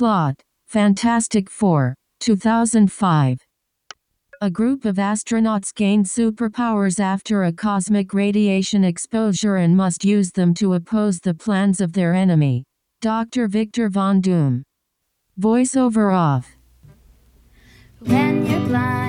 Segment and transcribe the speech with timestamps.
[0.00, 3.38] Plot Fantastic Four, 2005.
[4.40, 10.54] A group of astronauts gain superpowers after a cosmic radiation exposure and must use them
[10.54, 12.64] to oppose the plans of their enemy.
[13.02, 13.46] Dr.
[13.46, 14.62] Victor Von Doom.
[15.38, 16.56] Voiceover off.
[17.98, 18.99] When you're blind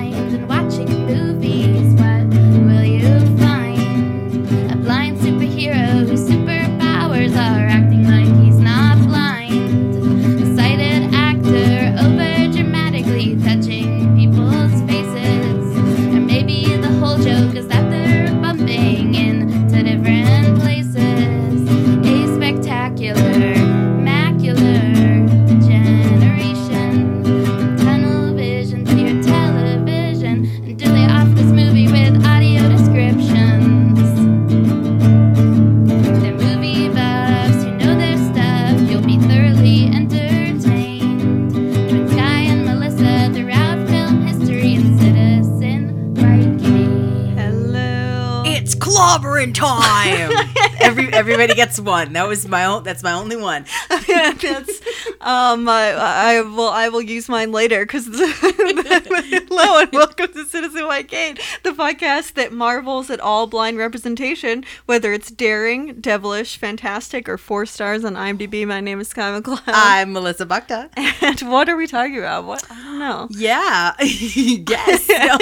[51.22, 52.12] everybody gets one.
[52.14, 52.82] That was my own.
[52.82, 53.64] That's my only one.
[54.08, 54.80] That's
[55.20, 60.82] um I, I will I will use mine later because hello and welcome to Citizen
[60.82, 67.38] Whitegate, the podcast that marvels at all blind representation, whether it's daring, devilish, fantastic, or
[67.38, 68.66] four stars on IMDb.
[68.66, 69.60] My name is Sky McCloud.
[69.68, 70.90] I'm Melissa Bukta.
[71.22, 72.46] and what are we talking about?
[72.46, 73.28] What I don't know.
[73.30, 73.94] Yeah.
[74.00, 75.08] Guess.
[75.08, 75.36] No.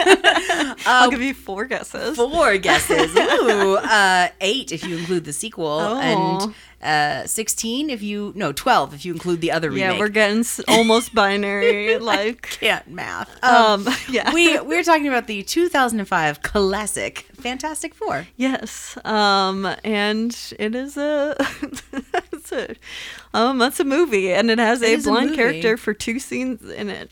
[0.87, 2.17] I'll Uh, give you four guesses.
[2.17, 3.17] four guesses.
[3.17, 6.01] Ooh, uh, eight if you include the sequel, Oh.
[6.01, 9.93] and uh, sixteen if you no twelve if you include the other Remake.
[9.93, 11.99] yeah, we're getting s- almost binary.
[11.99, 13.29] Like, can't math.
[13.45, 14.33] Um, um, yeah.
[14.33, 18.27] we we're talking about the 2005 classic Fantastic Four.
[18.37, 21.37] Yes, um, and it is a,
[22.33, 22.75] it's a,
[23.35, 26.19] um, that's a movie, and it has It a is a blind character for two
[26.19, 27.11] scenes in it.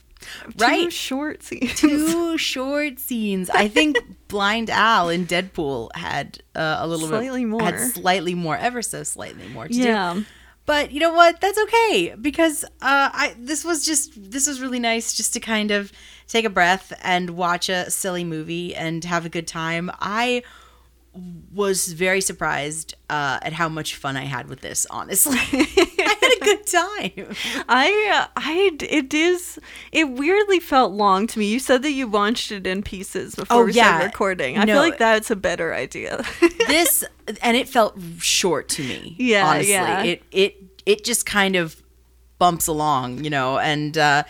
[0.57, 0.93] Two Right.
[0.93, 1.75] short scenes.
[1.75, 3.51] Two short scenes.
[3.51, 3.97] I think
[4.29, 7.63] Blind Al in Deadpool had uh, a little Slightly bit more.
[7.63, 9.79] had slightly more, ever so slightly more to do.
[9.81, 10.21] yeah,
[10.67, 11.41] But you know what?
[11.41, 12.69] That's okay because uh,
[13.13, 15.93] I this was just this was really nice just to kind of
[16.27, 19.91] take a breath and watch a silly movie and have a good time.
[20.01, 20.43] I
[21.53, 24.87] was very surprised uh, at how much fun I had with this.
[24.91, 27.35] Honestly, I had a good time.
[27.69, 29.59] I, uh, I, it is,
[29.93, 31.47] it weirdly felt long to me.
[31.47, 33.89] You said that you launched it in pieces before Oh, we yeah.
[33.89, 34.59] started recording.
[34.59, 34.75] I No.
[34.75, 36.25] feel like that's a better idea.
[36.69, 37.03] This
[37.43, 39.17] and it felt short to me.
[39.19, 40.03] Yeah, honestly, yeah.
[40.03, 41.83] it it it just kind of
[42.39, 44.25] bumps along, you know, and uh,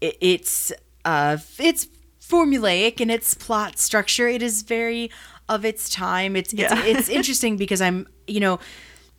[0.00, 0.72] it, it's
[1.04, 1.86] uh, it's
[2.20, 4.26] formulaic in its plot structure.
[4.26, 5.10] It is very
[5.54, 6.36] of its time.
[6.36, 6.68] It's Yeah.
[6.84, 8.58] it's, it's interesting because I'm you know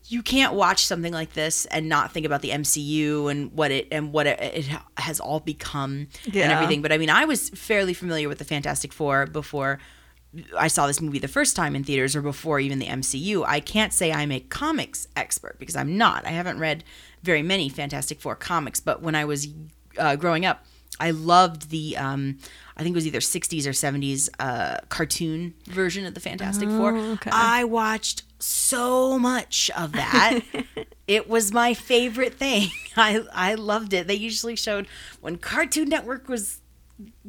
[0.07, 3.87] you can't watch something like this and not think about the MCU and what it
[3.91, 4.65] and what it, it
[4.97, 6.43] has all become Yeah.
[6.43, 6.81] and everything.
[6.81, 9.79] But I mean, I was fairly familiar with the Fantastic Four before
[10.57, 13.45] I saw this movie the first time in theaters or before even the MCU.
[13.47, 16.25] I can't say I'm a comics expert because I'm not.
[16.25, 16.83] I haven't read
[17.21, 19.47] very many Fantastic Four comics, but when I was
[19.97, 20.65] uh, growing up,
[20.99, 22.37] I loved the um,
[22.75, 26.95] I think it was either 60s or 70s uh, cartoon version of the Fantastic Four.
[26.97, 27.29] okay.
[27.31, 30.41] I watched so much of that.
[31.07, 32.69] it was my favorite thing.
[32.97, 34.07] I I loved it.
[34.07, 34.87] They usually showed
[35.21, 36.61] when Cartoon Network was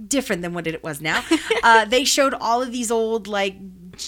[0.07, 1.25] different than what it was now.
[1.63, 3.57] Uh, they showed all of these old like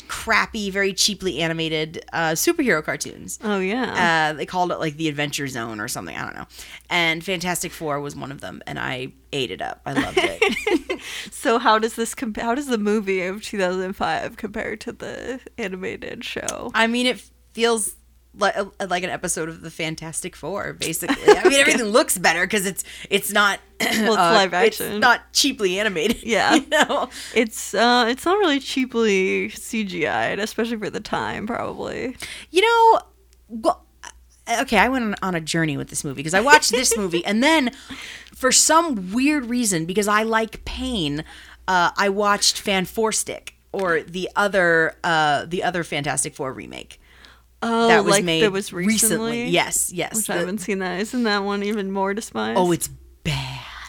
[0.09, 3.39] crappy, very cheaply animated uh, superhero cartoons.
[3.43, 4.31] oh yeah.
[4.31, 6.17] Uh, they called it like the Adventure Zone or something.
[6.17, 6.47] I don't know.
[6.91, 9.81] And Fantastic Four was one of them, and I ate it up.
[9.85, 11.01] I loved it.
[11.31, 16.25] so how does this comp- how does the movie of 2005 compare to the animated
[16.25, 16.71] show?
[16.75, 17.23] I mean, it
[17.53, 17.97] feels
[18.39, 18.57] like
[18.89, 21.37] like an episode of the Fantastic Four, basically.
[21.37, 24.87] I mean, everything looks better because it's it's not Well, it's live action.
[24.87, 26.23] It's not cheaply animated.
[26.27, 26.55] Yeah.
[26.55, 27.09] you know.
[27.35, 32.17] It's uh it's not really cheaply CGI'd, especially for the time probably.
[32.51, 33.01] You know,
[33.49, 33.85] well,
[34.61, 37.25] okay, I went on, on a journey with this movie because I watched this movie
[37.25, 37.71] and then
[38.35, 41.25] for some weird reason, because I like pain,
[41.69, 47.01] uh, I watched Fan Four Stick or the other uh, the other Fantastic Four remake
[47.63, 49.47] Oh, that was like made that was recently.
[49.47, 50.15] Yes, yes.
[50.17, 51.01] Which I haven't seen that.
[51.01, 52.59] Isn't that one even more despised?
[52.59, 52.89] oh, it's
[53.25, 53.61] bad.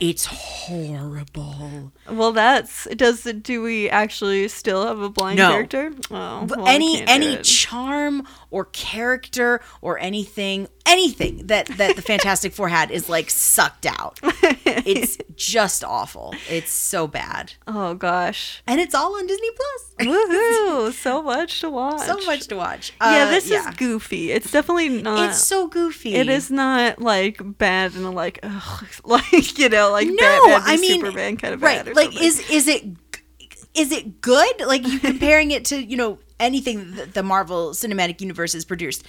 [0.00, 1.92] it's horrible.
[2.10, 5.50] Well, that's does do we actually still have a blind No.
[5.50, 5.92] character?
[6.10, 12.68] Oh, well, any any charm or character or anything anything that that the Fantastic Four
[12.68, 14.20] had is like sucked out.
[14.22, 16.34] it's just awful.
[16.48, 19.94] It's so bad, oh gosh, and it's all on Disney Plus.
[20.08, 20.92] woohoo!
[20.92, 22.06] so much to watch.
[22.06, 22.92] so much to watch.
[23.00, 23.68] Yeah, Uh, this yeah.
[23.70, 24.30] is goofy.
[24.30, 25.30] It's definitely not.
[25.30, 26.14] It's so goofy.
[26.14, 30.76] It is not like bad and like ugh, like you know like No, Batman I
[30.76, 31.78] mean, Superman kind of right?
[31.78, 32.22] bad or like, something.
[32.24, 32.84] is is it
[33.74, 34.60] is it good?
[34.60, 39.04] Like you comparing it to you know anything that the Marvel Cinematic Universe has produced.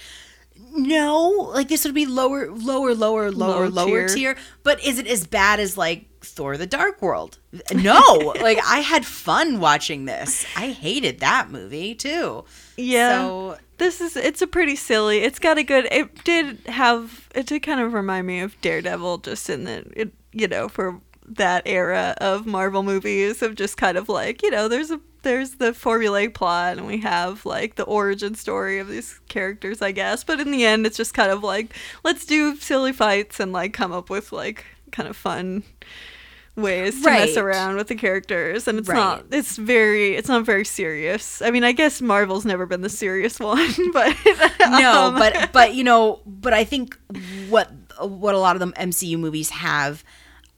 [0.72, 4.34] No, like this would be lower, lower, lower, lower, Low lower tier.
[4.34, 4.36] tier.
[4.64, 7.38] But is it as bad as like Thor: The Dark World?
[7.72, 10.44] No, like I had fun watching this.
[10.56, 12.44] I hated that movie too.
[12.76, 13.20] yeah.
[13.22, 15.18] So this is it's a pretty silly.
[15.18, 15.86] It's got a good.
[15.92, 17.28] It did have.
[17.36, 21.00] It did kind of remind me of Daredevil, just in the it you know for
[21.24, 25.52] that era of Marvel movies of just kind of like you know there's a there's
[25.56, 30.24] the formulaic plot and we have like the origin story of these characters I guess
[30.24, 31.74] but in the end it's just kind of like
[32.04, 35.62] let's do silly fights and like come up with like kind of fun
[36.56, 38.96] ways to mess around with the characters and it's Right.
[38.96, 42.88] not it's very it's not very serious i mean i guess marvel's never been the
[42.88, 44.16] serious one but
[44.68, 46.98] no, um, but but you know, but I think
[47.48, 47.70] what
[48.00, 50.04] what a lot of the MCU movies have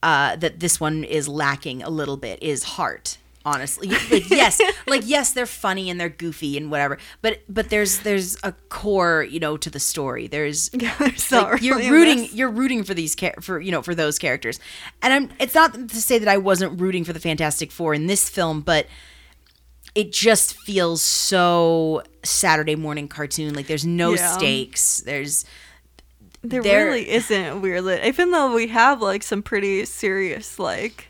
[0.03, 3.17] uh, that this one is lacking a little bit is heart.
[3.43, 7.99] Honestly, like yes, like yes, they're funny and they're goofy and whatever, but but there's
[8.01, 10.27] there's a core, you know, to the story.
[10.27, 13.95] There's there's like, not you're rooting you're rooting for these char- for you know for
[13.95, 14.59] those characters.
[15.01, 18.05] And i'm it's not to say that i wasn't rooting for the fantastic four in
[18.07, 18.85] this film but
[19.95, 23.53] it just feels so saturday morning cartoon.
[23.53, 24.31] Like there's no Yeah.
[24.37, 24.99] stakes.
[25.01, 25.45] There's
[26.43, 27.99] there they're- really isn't weirdly.
[28.03, 31.07] Even though we have like some pretty serious like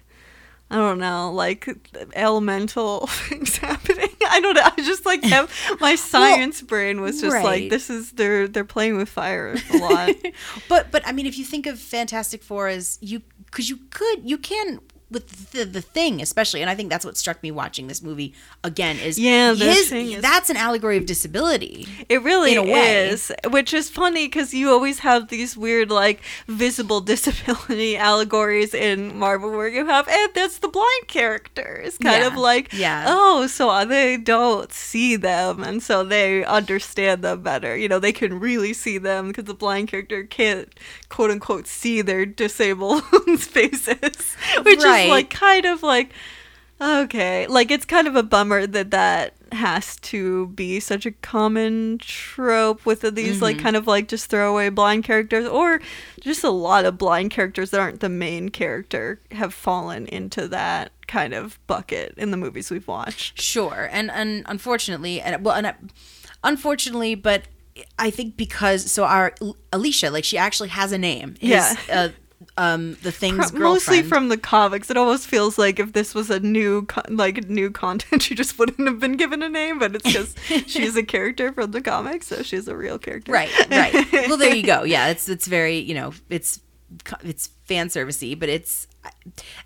[0.72, 1.68] I don't know, like
[2.14, 4.08] elemental things happening.
[4.30, 4.64] I don't know.
[4.64, 7.44] I just like have my science brain was just right.
[7.44, 10.16] like this is they're they're playing with fire a lot.
[10.70, 14.22] but but i mean if you think of fantastic four as you because you could
[14.24, 14.80] you can
[15.12, 18.34] with the, the thing especially and i think that's what struck me watching this movie
[18.64, 22.58] again is Yeah, the his, Thing is- that's an allegory of disability It really in
[22.58, 23.10] a way.
[23.10, 29.18] is, which is funny because you always have these weird, like, visible disability allegories in
[29.18, 31.98] Marvel where you have, and that's the blind characters.
[31.98, 33.06] Kind Yeah, of like, yeah.
[33.08, 37.76] oh, so they don't see them, and so they understand them better.
[37.76, 40.74] You know, they can really see them because the blind character can't,
[41.10, 43.04] quote unquote, see their disabled
[43.40, 45.01] faces, which Right.
[45.01, 46.12] is like kind of like.
[46.84, 52.00] Okay, like it's kind of a bummer that that has to be such a common
[52.00, 53.64] trope with these like Mm-hmm.
[53.64, 55.80] kind of like just throwaway blind characters or
[56.22, 60.92] just a lot of blind characters that aren't the main character have fallen into that
[61.06, 63.40] kind of bucket in the movies we've watched.
[63.40, 65.74] Sure, and and unfortunately, and well, and uh,
[66.44, 67.44] unfortunately, but
[68.00, 69.34] I think because so our
[69.72, 71.36] Alicia, like she actually has a name.
[71.42, 71.76] is, Yeah.
[71.92, 72.10] Uh,
[72.58, 76.30] um, the thing's Pro- Mostly from the comics, it almost feels like if this was
[76.30, 79.96] a new co- like new content, she just wouldn't have been given a name, but
[79.96, 83.32] it's just she's a character from the comics, so she's a real character.
[83.32, 83.94] right, right.
[84.28, 84.84] well, there you go.
[84.92, 86.60] Yeah, it's it's very you know it's
[87.24, 88.88] it's fan servicey, but it's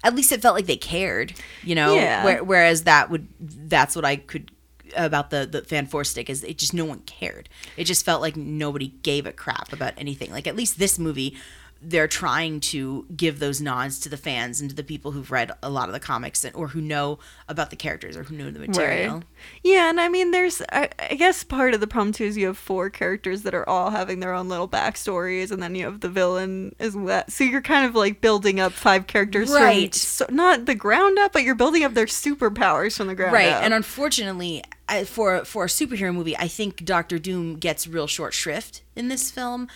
[0.03, 1.33] at least it felt like they cared.
[1.63, 2.23] You know, Yeah.
[2.23, 4.51] Where, whereas that would that's what I could
[4.95, 7.49] about the the fan force stick is it just no one cared.
[7.77, 10.31] It just felt like nobody gave a crap about anything.
[10.31, 11.35] Like at least this movie.
[11.81, 15.51] They're trying to give those nods to the fans and to the people who've read
[15.61, 18.49] a lot of the comics and, or who know about the characters or who know
[18.49, 19.15] the material.
[19.15, 19.23] Right.
[19.63, 22.47] Yeah, and I mean, there's, I, I guess part of the problem too is you
[22.47, 25.99] have four characters that are all having their own little backstories, and then you have
[25.99, 27.23] the villain as well.
[27.29, 29.93] So you're kind of like building up five characters Right.
[29.93, 33.33] from so, not the ground up, but you're building up their superpowers from the ground
[33.33, 33.63] right up.
[33.63, 38.33] and unfortunately I- for for a superhero movie i think dr doom gets real short
[38.33, 39.67] shrift in this film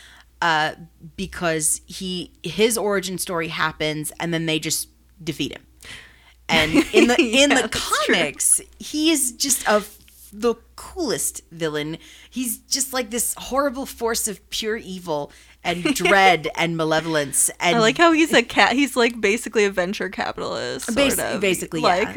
[0.41, 0.73] uh,
[1.17, 4.89] because he his origin story happens and then they just
[5.23, 5.65] defeat him
[6.47, 8.15] and in the in the that's true.
[8.15, 9.83] comics he is just a
[10.31, 11.97] the coolest villain
[12.29, 15.31] he's just like this horrible force of pure evil
[15.63, 18.73] and dread and malevolence and I like how he's a cat.
[18.73, 20.85] He's like basically a venture capitalist.
[20.85, 21.41] Sort Basi- of.
[21.41, 22.13] basically, yeah.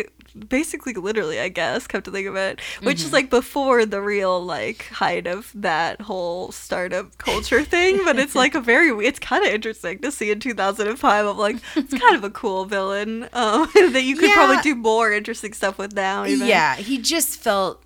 [0.48, 1.86] Basically, literally, I guess.
[1.86, 3.06] Come to think of it, which Mm-hmm.
[3.06, 8.00] is like before the real like height of that whole startup culture thing.
[8.04, 11.26] But it's like a very, it's kind of interesting to see in 2005.
[11.26, 14.34] Of like, it's kind of a cool villain um, that you could Yeah.
[14.34, 16.24] probably do more interesting stuff with now.
[16.24, 16.46] Even.
[16.48, 17.82] yeah he just felt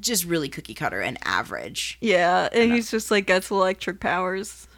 [0.00, 4.68] just really cookie cutter and average yeah, and he's just like gets electric powers.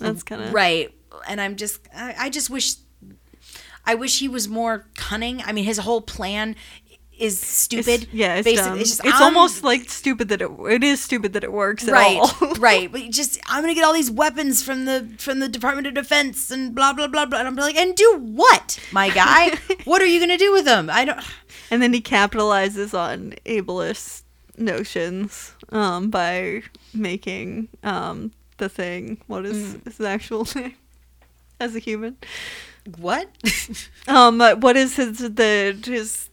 [0.00, 0.92] That's kind of right
[1.28, 2.74] and i'm just I, I just wish
[3.84, 5.42] I wish he was more cunning.
[5.44, 6.54] I mean, his whole plan
[7.18, 8.04] is stupid.
[8.04, 8.78] It's, yeah, it's Basically, dumb.
[8.80, 11.92] It's, just, I'm- almost like stupid that it it is stupid that it works at
[11.92, 12.54] right, all.
[12.58, 12.90] right.
[12.90, 15.94] But you just I'm gonna get all these weapons from the from the Department of
[15.94, 17.38] Defense and blah blah blah blah.
[17.38, 19.56] And I'm like, and do what, my guy?
[19.84, 20.88] what are you gonna do with them?
[20.90, 21.20] I don't.
[21.70, 24.22] and then he capitalizes on ableist
[24.58, 26.62] notions um, by
[26.94, 29.18] making um, the thing.
[29.26, 29.84] What is Mm.
[29.84, 30.74] his actual name
[31.60, 32.16] as a human?
[32.98, 33.28] What?
[34.08, 36.28] Um, uh, what is his the his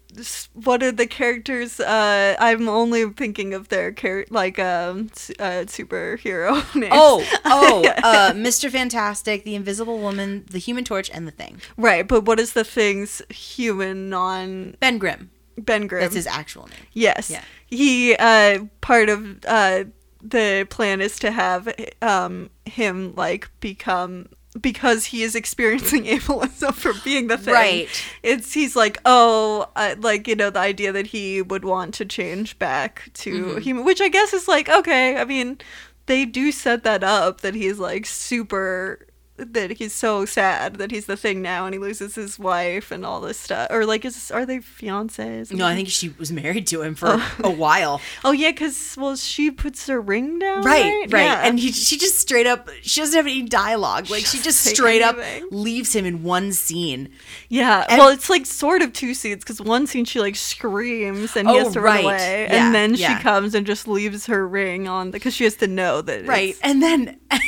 [0.54, 1.80] what are the characters?
[1.80, 6.92] Uh, I'm only thinking of their char- like um uh, superhero names.
[6.96, 8.72] oh, oh, uh, Mr.
[8.72, 11.62] Fantastic, the Invisible Woman, the Human Torch, and the Thing.
[11.78, 12.08] right.
[12.08, 15.30] But what is the thing's human non Ben Grimm.
[15.60, 16.02] Ben Grimm?
[16.02, 16.80] That's his actual name.
[16.94, 17.30] Yes.
[17.30, 17.44] Yeah.
[17.68, 19.84] He uh part of uh
[20.24, 24.30] the plan is to have um him like become
[24.60, 27.54] because he is experiencing ableism for being the thing.
[27.54, 28.06] Right.
[28.24, 32.06] It's he's like, "Oh, uh, like, you know, the idea that he would want to
[32.06, 33.60] change back to Mm-hmm.
[33.60, 35.60] human, which I guess is like, okay, I mean,
[36.08, 39.06] they do set that up that he's like super
[39.54, 43.06] that he's so sad that he's the thing now and he loses his wife and
[43.06, 46.68] all this stuff or like is are they fiancés No, I think she was married
[46.68, 47.36] to him for oh.
[47.44, 48.02] a while.
[48.24, 50.64] Oh yeah, because well, she puts her ring down.
[50.64, 51.24] Right, Right, right.
[51.24, 51.42] Yeah.
[51.48, 54.10] And he, she just straight up, she doesn't have any dialogue.
[54.10, 55.18] Like, she just say straight up
[55.52, 57.10] leaves him in one scene.
[57.50, 57.86] yeah.
[57.90, 61.48] and- well, it's like sort of two scenes because one scene she like screams and
[61.50, 63.18] he Oh, has to run away, Yeah, and then yeah.
[63.18, 66.26] she comes and just leaves her ring on because she has to know that.
[66.28, 66.56] Right.
[66.62, 67.20] And then.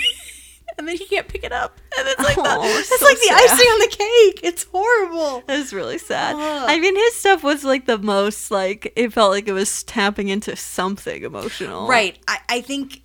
[0.81, 3.19] And then he can't pick it up, and it's like the, Oh, it's so like
[3.19, 4.39] the icing on the cake.
[4.43, 5.43] It's horrible.
[5.47, 6.35] It was really sad.
[6.35, 6.65] Ugh.
[6.67, 10.29] I mean, his stuff was like the most like it felt like it was tapping
[10.29, 11.87] into something emotional.
[11.87, 12.17] Right.
[12.27, 13.03] I, I think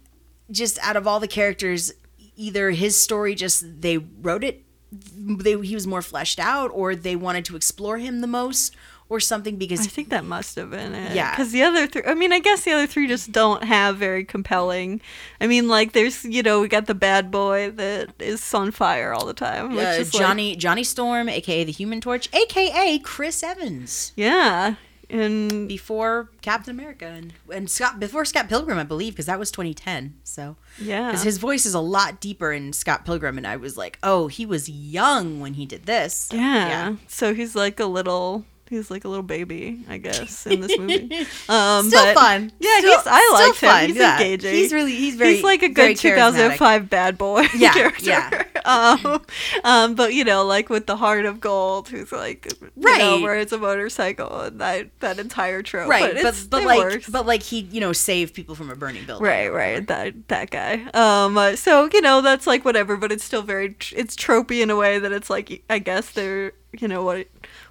[0.50, 1.92] just out of all the characters,
[2.35, 7.14] either his story just they wrote it, they he was more fleshed out, or they
[7.14, 8.75] wanted to explore him the most,
[9.08, 11.14] or something because I think that must have been it.
[11.14, 11.30] Yeah.
[11.30, 14.25] Because the other three, I mean, I guess the other three just don't have very
[14.25, 15.00] compelling.
[15.40, 19.12] I mean, like, there's, you know, we got the bad boy that is on fire
[19.12, 19.76] all the time.
[19.76, 24.12] Which uh, is like- Johnny Johnny Storm, aka the Human Torch, aka Chris Evans.
[24.16, 24.75] yeah.
[25.08, 29.52] And before Captain America and, and Scott before Scott Pilgrim, I believe, because that was
[29.52, 30.16] 2010.
[30.25, 31.12] So yeah.
[31.12, 34.26] because his voice is a lot deeper in Scott Pilgrim, and I was like, oh,
[34.26, 36.14] he was young when he did this.
[36.16, 36.96] So, yeah.
[37.06, 38.44] So he's like a little.
[38.68, 41.26] He's like a little baby, I guess, in this movie.
[41.49, 42.50] Um, Still but- fun.
[42.58, 43.06] Yeah, Still- he's.
[43.06, 43.68] I liked him.
[43.68, 44.14] fun, He's yeah.
[44.14, 44.54] engaging.
[44.54, 48.04] He's really he's very he's like a good 2005 bad boy Yeah, character.
[48.04, 48.42] yeah.
[48.64, 49.23] um,
[49.62, 52.82] um, but you know, like with the heart of gold, who's like, you know,
[53.16, 53.23] Right.
[53.23, 55.88] where it's a motorcycle and that that entire trope.
[55.88, 57.08] Right, but it's- but it like works.
[57.08, 59.25] but like he you know saved people from a burning building.
[59.26, 60.82] Right, right, that that guy.
[60.92, 64.70] Um, uh, so you know that's like whatever, but it's still very it's tropey in
[64.70, 67.28] a way that it's like I guess they're you know what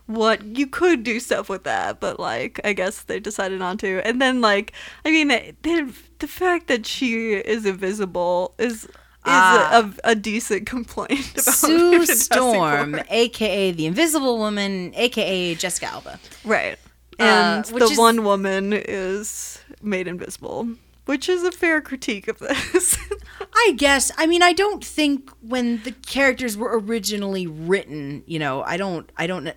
[0.07, 4.01] what you could do stuff with that, but like I guess they decided not to.
[4.07, 8.89] And then like I mean the the fact that she is invisible is is
[9.27, 9.83] Ah.
[10.03, 16.19] a, a, decent complaint about Sue Storm, aka the Invisible Woman, aka Jessica Alba.
[16.43, 16.77] right?
[17.19, 20.67] Uh, And which the is- one woman is made invisible,
[21.05, 23.00] which is a fair critique of this.
[23.55, 24.12] I guess.
[24.15, 29.09] I mean, I don't think when the characters were originally written, you know, I don't,
[29.17, 29.53] I don't uh,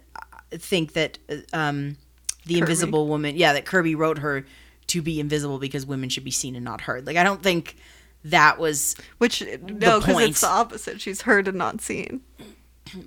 [0.51, 1.97] think that uh, um,
[2.47, 2.61] the Kirby.
[2.61, 4.47] Invisible Woman, yeah, that Kirby wrote her
[4.89, 7.07] to be invisible because women should be seen and not heard.
[7.07, 7.77] Like, I don't think
[8.25, 11.01] that was Which no, because it's the opposite.
[11.01, 12.23] She's heard and not seen.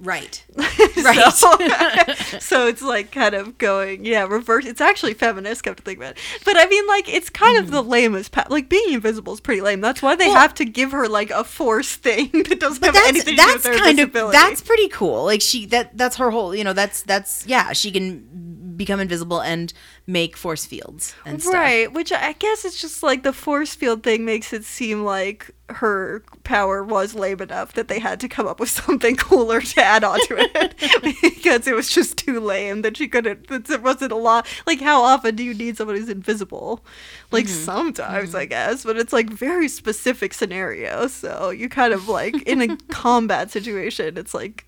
[0.02, 0.44] Right.
[0.58, 1.34] right.
[1.34, 1.52] So,
[2.40, 4.66] so it's like kind of going, yeah, reverse.
[4.66, 6.18] It's actually feminist, come to think about it.
[6.44, 7.90] But I mean, like, it's kind of the mm-hmm.
[7.90, 8.32] lamest.
[8.32, 9.80] Pa- like being invisible is pretty lame.
[9.80, 10.28] That's why they.
[10.28, 13.54] Well- have to give her like a force thing that doesn't have anything to do
[13.54, 15.26] with that's her kind of that's pretty cool.
[15.26, 19.42] Like she that that's her whole you know that's that's yeah she can become invisible
[19.42, 19.74] and
[20.08, 21.54] make force fields and stuff.
[21.54, 25.52] Right, which I guess it's just like the force field thing makes it seem like
[25.76, 29.82] her power was lame enough that they had to come up with something cooler to
[29.82, 30.76] add on to it
[31.22, 33.48] because it was just too lame that she couldn't.
[33.48, 34.48] That it wasn't a lot.
[34.66, 36.84] Like, how often do you need someone who's invisible?
[37.32, 42.42] Like sometimes, I guess, but it's like very specific scenario So you kind of like
[42.44, 44.66] in a combat situation, it's like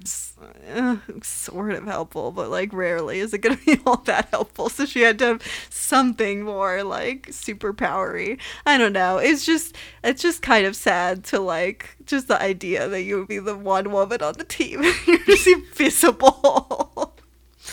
[0.73, 4.69] uh, sort of helpful, but like rarely is it going to be all that helpful.
[4.69, 8.39] So she had to have something more like super powery.
[8.65, 9.17] I don't know.
[9.17, 13.27] It's just it's just kind of sad to like just the idea that you would
[13.27, 14.83] be the one woman on the team.
[15.05, 17.13] You're just invisible.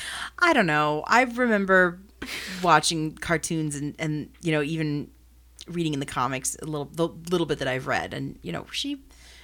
[0.38, 1.04] I don't know.
[1.06, 2.00] I remember
[2.62, 5.10] watching cartoons and and you know even
[5.68, 8.66] reading in the comics a little the little bit that I've read and you know
[8.72, 9.02] she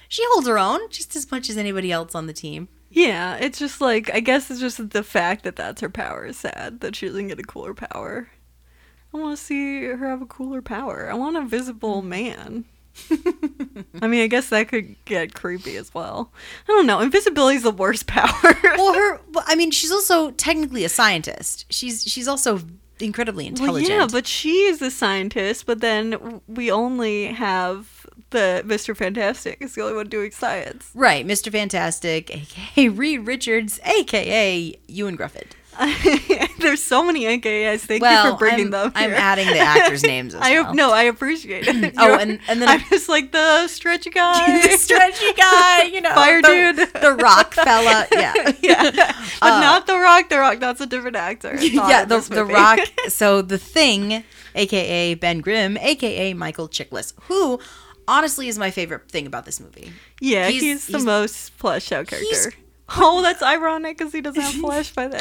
[0.09, 2.69] she holds her own just as much as anybody else on the team.
[2.89, 6.37] Yeah, it's just like I guess it's just the fact that that's her power is
[6.37, 8.29] sad that she doesn't get a cooler power.
[9.13, 11.09] I want to see her have a cooler power.
[11.09, 12.07] I want a visible mm.
[12.07, 12.65] man.
[14.01, 16.31] I mean, I guess that could get creepy as well.
[16.67, 16.99] I don't know.
[16.99, 18.55] Invisibility's the worst power.
[18.63, 19.21] Well, her.
[19.45, 21.65] I mean, she's also technically a scientist.
[21.69, 22.61] She's she's also
[22.99, 23.89] incredibly intelligent.
[23.89, 27.96] Well, yeah, but she is the scientist, but then we only have
[28.31, 28.95] the Mr.
[28.95, 30.89] Fantastic is the only one doing science.
[30.93, 31.51] right, Mr.
[31.51, 35.51] Fantastic, aka Reed Richards, aka Ioan Gruffudd.
[36.59, 37.81] There's so many AKAs.
[37.81, 38.91] Thank well, you for bringing I'm, them.
[38.95, 40.33] I'm adding the actors' names.
[40.33, 40.73] As I well.
[40.73, 41.93] no, I appreciate it.
[41.99, 46.13] Oh, and- and then- I'm just like the stretchy guy, the stretchy guy, you know,
[46.15, 47.01] Fire the, dude.
[47.01, 50.29] the rock fella, yeah, yeah, but not the Rock.
[50.29, 51.51] The Rock, that's a different actor.
[51.51, 52.79] Uh, yeah, the the rock.
[53.09, 54.23] So the thing,
[54.55, 57.59] aka Ben Grimm, aka Michael Chiklis, who
[58.07, 59.91] honestly is my favorite thing about this movie.
[60.21, 62.53] yeah, he's- he's, the he's- most fleshed out character.
[62.95, 65.19] Oh, that's ironic because he doesn't have flesh by then.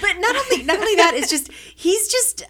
[0.00, 2.44] But not only not only that, it's just he's just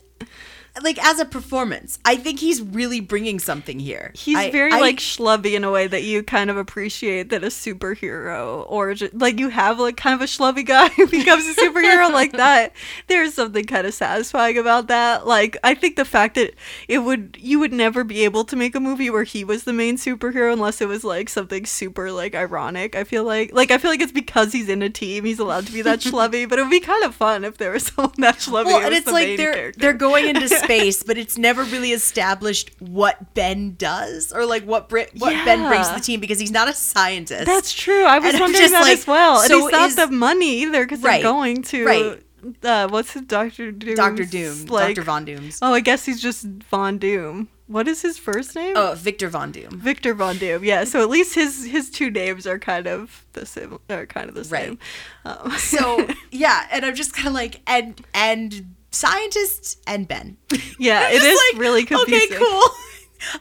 [0.82, 1.98] like as a performance.
[2.04, 4.10] I think he's really bringing something here.
[4.14, 7.44] He's I- very I- like schlubby in a way that you kind of appreciate that
[7.44, 11.54] a superhero or like you have like kind of a schlubby guy who becomes a
[11.54, 12.72] superhero like that.
[13.06, 15.26] There's something kind of satisfying about that.
[15.26, 16.54] Like I think the fact that
[16.88, 19.72] it would you would never be able to make a movie where he was the
[19.72, 22.96] main superhero unless it was like something super like ironic.
[22.96, 25.66] I feel like like I feel like it's because he's in a team he's allowed
[25.66, 28.12] to be that schlubby, but it would be kind of fun if there was someone
[28.18, 28.66] that schlubby.
[28.66, 29.80] well, and it's like they're character.
[29.80, 34.88] they're going into space, but it's never really established what Ben does or like what
[34.88, 37.46] Brit what Ben brings to the team because he's not a scientist.
[37.46, 38.04] That's true.
[38.04, 39.40] I was And wondering that like, as well.
[39.42, 42.20] And he's not is- the money either because Right, they're going to right.
[42.62, 43.94] Uh, what's his Doctor Doom?
[43.94, 45.58] Doctor Doom, Doctor Von Dooms.
[45.62, 47.48] Oh, I guess he's just Von Doom.
[47.68, 48.74] What is his first name?
[48.76, 49.78] Oh, Victor Von Doom.
[49.80, 50.62] Victor Von Doom.
[50.62, 50.84] Yeah.
[50.84, 53.78] So at least his his two names are kind of the same.
[53.88, 54.64] Are kind of the Right.
[54.66, 54.78] same.
[55.24, 60.36] Um, So yeah, and I'm just kind of like and and scientists and Ben.
[60.78, 62.36] yeah, it is like, really confusing.
[62.36, 62.62] Okay, cool.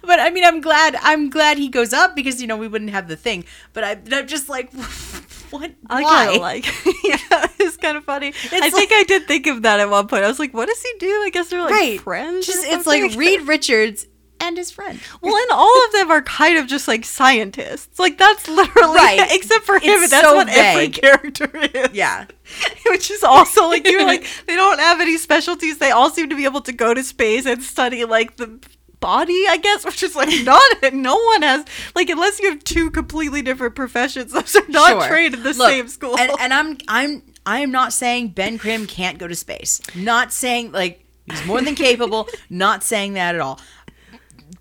[0.01, 0.95] But I mean, I'm glad.
[1.01, 3.43] I'm glad he goes up because you know we wouldn't have the thing.
[3.73, 4.71] But I, I'm just like,
[5.49, 5.71] what?
[5.89, 6.25] I why?
[6.25, 6.65] kind of like.
[7.03, 8.27] yeah, it's kind of funny.
[8.27, 10.23] I think I did think of that at one point.
[10.23, 11.99] I was like, "What does he do?" I guess they're like right.
[11.99, 12.45] friends.
[12.45, 13.15] Just it's like.
[13.15, 14.07] Reed Richards
[14.43, 14.99] and his friend.
[15.21, 17.97] Well, and all of them are kind of just like scientists.
[17.99, 19.27] Like that's literally Right.
[19.31, 20.01] except for him.
[20.03, 21.89] It's that's so what every character is.
[21.93, 22.25] Yeah.
[22.87, 25.77] Which is also like you're like they don't have any specialties.
[25.77, 28.59] They all seem to be able to go to space and study like the
[28.99, 30.61] body, I guess, which is like not
[30.93, 35.07] no one has like unless you have two completely different professions, those are not Sure.
[35.07, 36.17] trained in the Look, same school.
[36.17, 39.81] And, and I'm I'm I am not saying Ben Grimm can't go to space.
[39.95, 42.29] Not saying like he's more than capable.
[42.49, 43.59] not saying that at all.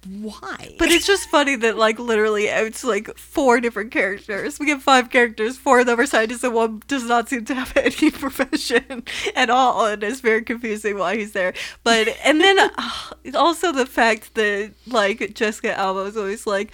[0.09, 0.75] Why?
[0.79, 4.59] But it's just funny that like literally it's like four different characters.
[4.59, 7.55] We have five characters, four of them are scientists, and one does not seem to
[7.55, 9.05] have any profession
[9.37, 11.55] at all, and it's very confusing why he's there.
[11.85, 12.91] But and then uh,
[13.35, 16.73] also the fact that like Jessica Alba is always like.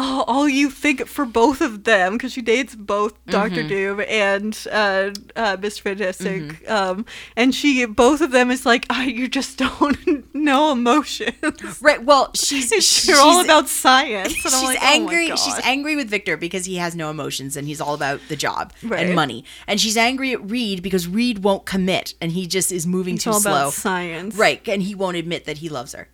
[0.00, 4.54] Oh, all you think for both of them because she dates both Doctor Doom and
[4.70, 5.80] uh, uh, Mr.
[5.80, 11.82] Fantastic, um, and she both of them is like, oh, you just don't know emotions.
[11.82, 12.04] right.
[12.04, 14.34] Well, she's she's You're all about science.
[14.34, 15.26] She's like, oh angry.
[15.36, 18.72] she's angry with Victor because he has no emotions and he's all about the job
[18.84, 19.04] Right.
[19.06, 19.44] and money.
[19.66, 23.24] And she's angry at Reed because Reed won't commit and he just is moving It's
[23.24, 23.50] too all slow.
[23.52, 24.36] about science.
[24.36, 26.08] Right, and he won't admit that he loves her.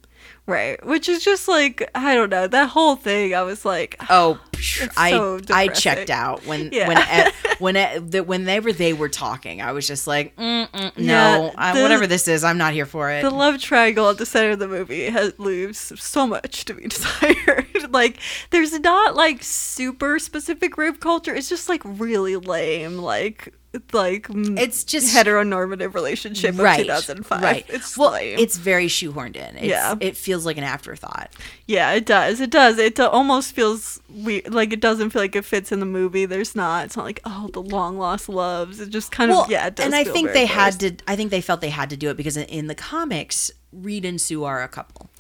[0.47, 0.85] Right.
[0.85, 2.47] Which is just like, I don't know.
[2.47, 4.39] That whole thing, I was like, Oh,
[4.97, 5.75] I so I depressing.
[5.75, 6.87] checked out when Yeah.
[6.89, 11.03] when when e- the, whenever they were talking, I was just like, mm, mm, no,
[11.47, 13.23] Yeah, I, the- whatever this is, I'm not here for it.
[13.23, 16.89] the love triangle at the center of the movie has, leaves so much to be
[16.89, 17.67] desired.
[17.91, 18.19] like,
[18.51, 21.35] there's not like super specific rape culture.
[21.35, 22.99] It's just like really lame.
[22.99, 23.55] Like,
[23.93, 27.43] like It's just- heteronormative relationship right, of 2005.
[27.43, 27.65] right.
[27.69, 28.39] It's well, lame.
[28.39, 29.57] it's very shoehorned in.
[29.57, 29.95] It's, Yeah.
[30.01, 31.31] it feels like an afterthought.
[31.67, 32.41] Yeah, it does.
[32.41, 32.79] It does.
[32.79, 34.53] It almost feels weird.
[34.53, 36.27] Like it doesn't feel like it fits in the movie.
[36.27, 36.85] There's not.
[36.87, 38.81] It's not like oh, the long lost loves.
[38.81, 39.67] It just kind Well, of yeah.
[39.67, 40.97] It does and I think they had to.
[41.09, 44.05] I think they felt they had to do it because in, in the comics, Reed
[44.05, 45.11] and Sue are a couple,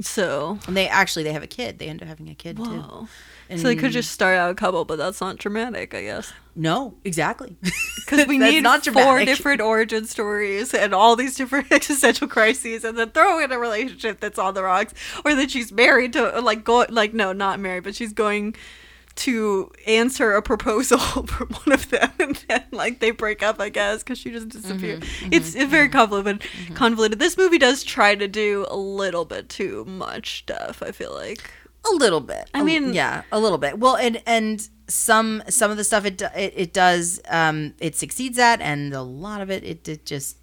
[0.00, 1.78] So and they actually they have a kid.
[1.78, 3.06] They end up having a kid too.
[3.50, 3.56] Whoa.
[3.56, 6.32] So they could just start out a couple, but that's not dramatic, I guess.
[6.54, 7.56] No, exactly.
[8.10, 12.98] Because we need not four different origin stories and all these different existential crises, and
[12.98, 16.64] then throw in a relationship that's on the rocks, or that she's married to, like
[16.64, 18.56] go, like no, not married, but she's going
[19.16, 23.68] to answer a proposal from one of them, and then like they break up, I
[23.68, 25.04] guess, because she just disappeared.
[25.30, 26.42] It's it's very convoluted.
[26.74, 27.18] Convoluted.
[27.18, 30.82] This movie does try to do a little bit too much stuff.
[30.82, 31.50] I feel like.
[31.84, 32.48] A little bit.
[32.54, 33.78] I mean- yeah, a little bit.
[33.78, 38.38] Well, and and some some of the stuff it it, it does um it succeeds
[38.38, 40.36] at, and a lot of it it, it just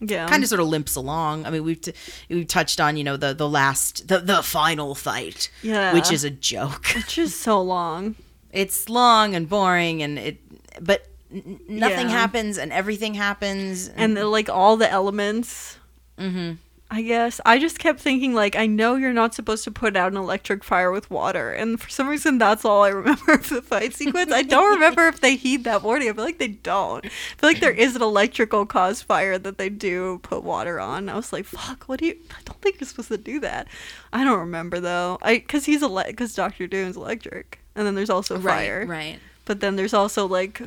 [0.00, 0.26] Yeah.
[0.26, 1.46] kind of sort of limps along.
[1.46, 1.92] I mean, we've t-
[2.28, 5.92] we've touched on you know the the last the the final fight, Yeah.
[5.92, 6.96] which is a joke.
[6.96, 8.16] It's just so long.
[8.52, 10.38] It's long and boring, and it
[10.80, 12.18] but nothing Yeah.
[12.20, 15.76] happens, and everything happens, and the, like all the elements.
[16.18, 16.56] Mhm.
[16.92, 20.10] I guess I just kept thinking like I know you're not supposed to put out
[20.10, 23.62] an electric fire with water, and for some reason that's all I remember of the
[23.62, 24.32] fight sequence.
[24.32, 26.08] I don't remember if they heed that warning.
[26.08, 27.04] I feel like they don't.
[27.04, 31.08] I feel like there is an electrical cause fire that they do put water on.
[31.08, 32.16] I was like, fuck, what do you?
[32.32, 33.68] I don't think you're supposed to do that.
[34.12, 35.18] I don't remember though.
[35.22, 38.86] I because he's ele because Doctor Doom's electric, and then there's also right, fire.
[38.86, 39.20] right.
[39.44, 40.60] but then there's also like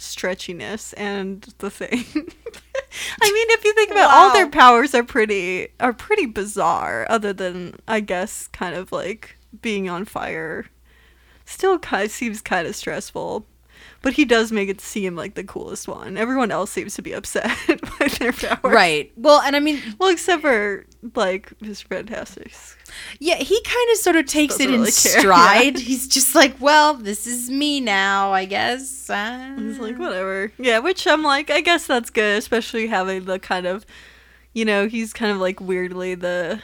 [0.00, 2.04] stretchiness and the thing.
[3.20, 7.32] I mean, if you think about all their powers are pretty are pretty bizarre, other
[7.32, 10.66] than I guess kind of like being on fire.
[11.44, 13.46] Still kind of seems kind of stressful.
[14.02, 16.16] But he does make it seem like the coolest one.
[16.16, 18.58] Everyone else seems to be upset by their powers.
[18.64, 19.12] Right.
[19.16, 21.84] Well, and I mean, Well, except for like Mr.
[21.84, 22.52] Fantastic.
[23.18, 25.78] Yeah, he kind of sort of takes it in really stride.
[25.78, 29.10] He's just like, well, this is me now, I guess.
[29.10, 30.50] Uh, It's like whatever.
[30.58, 33.84] Yeah, which I'm like, I guess that's good, especially having the kind of,
[34.54, 36.60] you know, he's kind of like weirdly the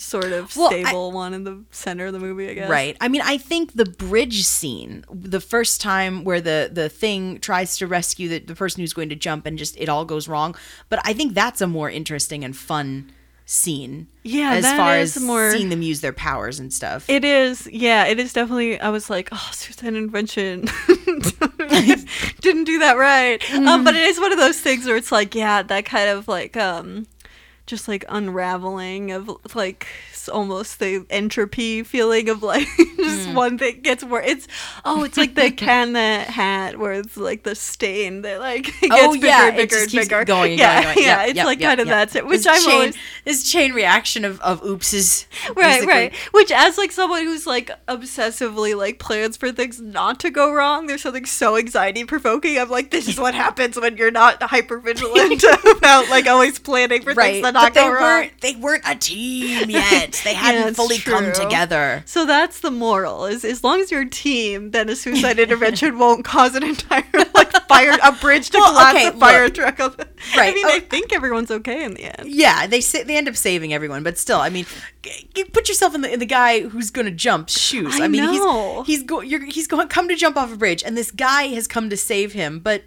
[0.00, 0.60] sort of Mm-hmm.
[0.60, 2.48] Well, I- stable one in the center of the movie.
[2.50, 2.70] I guess.
[2.70, 2.96] Right.
[3.00, 7.76] I mean, I think the bridge scene, the first time where the the thing tries
[7.78, 10.54] to rescue the, the person who's going to jump and just it all goes wrong,
[10.88, 13.12] but I think that's a more interesting and fun
[13.48, 14.08] scene.
[14.24, 17.08] Yeah, as that far is as more- seeing them use their powers and stuff.
[17.08, 17.68] It is.
[17.70, 18.80] Yeah, it is definitely.
[18.80, 20.64] I was like, oh, suicide Invention
[22.40, 23.42] Didn't do that right.
[23.54, 26.28] Um, but it is one of those things where it's like, yeah, that kind of
[26.28, 27.06] like, um,
[27.66, 29.86] just like unraveling of like
[30.28, 33.34] almost the entropy feeling of like just hmm.
[33.34, 34.24] one thing gets worse.
[34.26, 34.48] It's
[34.84, 38.88] oh, it's like the can that hat where it's like the stain that like oh,
[38.88, 40.24] gets oh bigger yeah, and it bigger just and keeps bigger.
[40.24, 42.26] going and yeah, going, yeah, Yep, it's yep, like yep, kind of that's it.
[42.26, 45.26] Which This I'm chain, always this chain reaction of of oopses.
[45.48, 45.86] right basically.
[45.86, 50.52] right which as like someone who's like obsessively like plans for things not to go
[50.52, 54.40] wrong there's something so anxiety provoking i'm like this is what happens when you're not
[54.42, 55.42] hyper vigilant
[55.76, 58.40] about like always planning for Right, things that but not they wrong weren't.
[58.40, 60.20] They weren't a team yet.
[60.24, 62.02] They hadn't it's fully come together.
[62.06, 65.98] so that's the moral is as long as you're a team then a suicide intervention
[66.02, 69.54] won't cause an entire like fire a bridge to Well, collapse okay, a fire look.
[69.54, 72.80] truck on the- i mean oh- i think everyone's okay in the end Yeah, they
[72.80, 74.66] sa- they end up saving everyone, but still, I mean,
[75.02, 77.98] g- g- put yourself in the in the guy who's going to jump shoes.
[78.00, 78.82] I, I mean, know.
[78.84, 81.44] he's he's go you're, he's going come to jump off a bridge, and this guy
[81.48, 82.82] has come to save him, but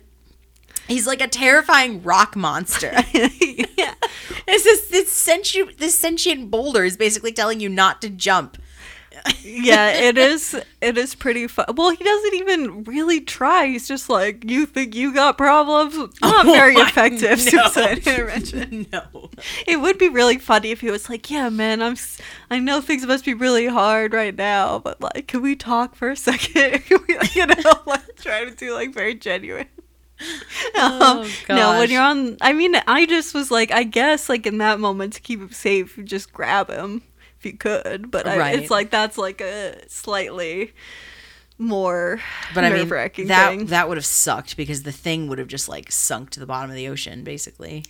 [0.90, 2.92] he's like a terrifying rock monster.
[3.14, 3.30] yeah
[4.48, 8.58] it's this this sentient this sentient boulder is basically telling you not to jump.
[9.44, 10.56] yeah, it is.
[10.82, 11.66] It is pretty fun.
[11.76, 13.66] Well, he doesn't even really try.
[13.68, 15.94] He's just like, "You think you got problems?
[16.22, 17.68] Not oh very Oh, I effective." know.
[17.68, 18.88] Suicide intervention.
[18.94, 19.30] no.
[19.68, 21.98] It would be really funny if he was like, "Yeah, man, I'm.
[22.50, 26.10] I know things must be really hard right now, but like, can we talk for
[26.12, 26.86] a second?
[26.86, 29.68] Can we, like, you know, like try to do like very genuine."
[30.76, 34.46] Oh, Um, no, when you're on, I mean, I just was like, I guess, like
[34.46, 37.04] in that moment to keep him safe, just grab him
[37.40, 38.12] if you could.
[38.12, 38.60] But I, Right.
[38.60, 40.74] it's like that's like a slightly
[41.58, 42.22] more
[42.54, 43.66] But I mean, that thing.
[43.68, 46.70] that would have sucked because the thing would have just like sunk to the bottom
[46.70, 47.86] of the ocean, basically.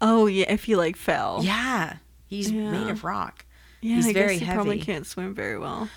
[0.00, 1.40] oh yeah, if he like fell.
[1.42, 3.44] Yeah, he's made of rock.
[3.80, 3.96] yeah.
[3.96, 5.88] he's I very guess he probably can't swim very well,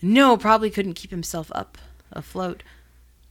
[0.00, 1.78] No, probably couldn't keep himself up
[2.12, 2.62] afloat.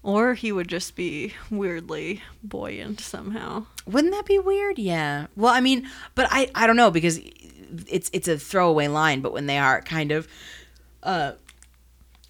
[0.03, 3.65] Or he would just be weirdly buoyant somehow.
[3.85, 4.79] Wouldn't that be weird?
[4.79, 5.27] Yeah.
[5.35, 7.19] Well, I mean, but I I don't know because
[7.87, 10.27] it's it's a throwaway line, but when they are kind of
[11.03, 11.33] uh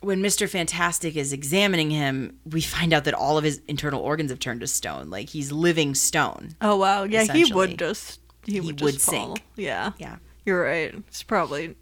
[0.02, 0.50] when Mr.
[0.50, 4.62] Fantastic is examining him, we find out that all of his internal organs have turned
[4.62, 5.10] to stone.
[5.12, 6.56] Like he's living stone.
[6.62, 9.36] Oh wow, yeah, he would just he, He would, would fall.
[9.36, 9.44] sink.
[9.56, 10.16] Yeah, Yeah.
[10.46, 10.96] you're right.
[11.08, 11.76] It's probably.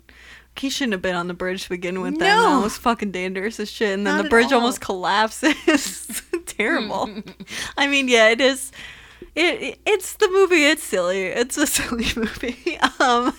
[0.55, 2.13] He shouldn't have been on the bridge to begin with.
[2.13, 2.19] No.
[2.19, 6.21] Then that was fucking dangerous as shit, and then Not the bridge almost collapses.
[6.45, 7.09] Terrible.
[7.77, 8.71] I mean, yeah, it is.
[9.35, 10.65] It, it it's the movie.
[10.65, 11.23] It's silly.
[11.23, 12.77] It's a silly movie.
[12.99, 13.33] Um,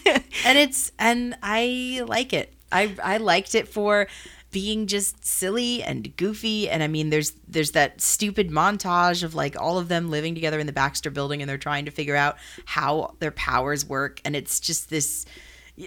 [0.45, 2.55] and it's and I like it.
[2.73, 4.07] I I liked it for
[4.51, 9.61] being just silly and goofy and I mean there's there's that stupid montage of like
[9.61, 12.37] all of them living together in the Baxter building and they're trying to figure out
[12.65, 15.25] how their powers work and it's just this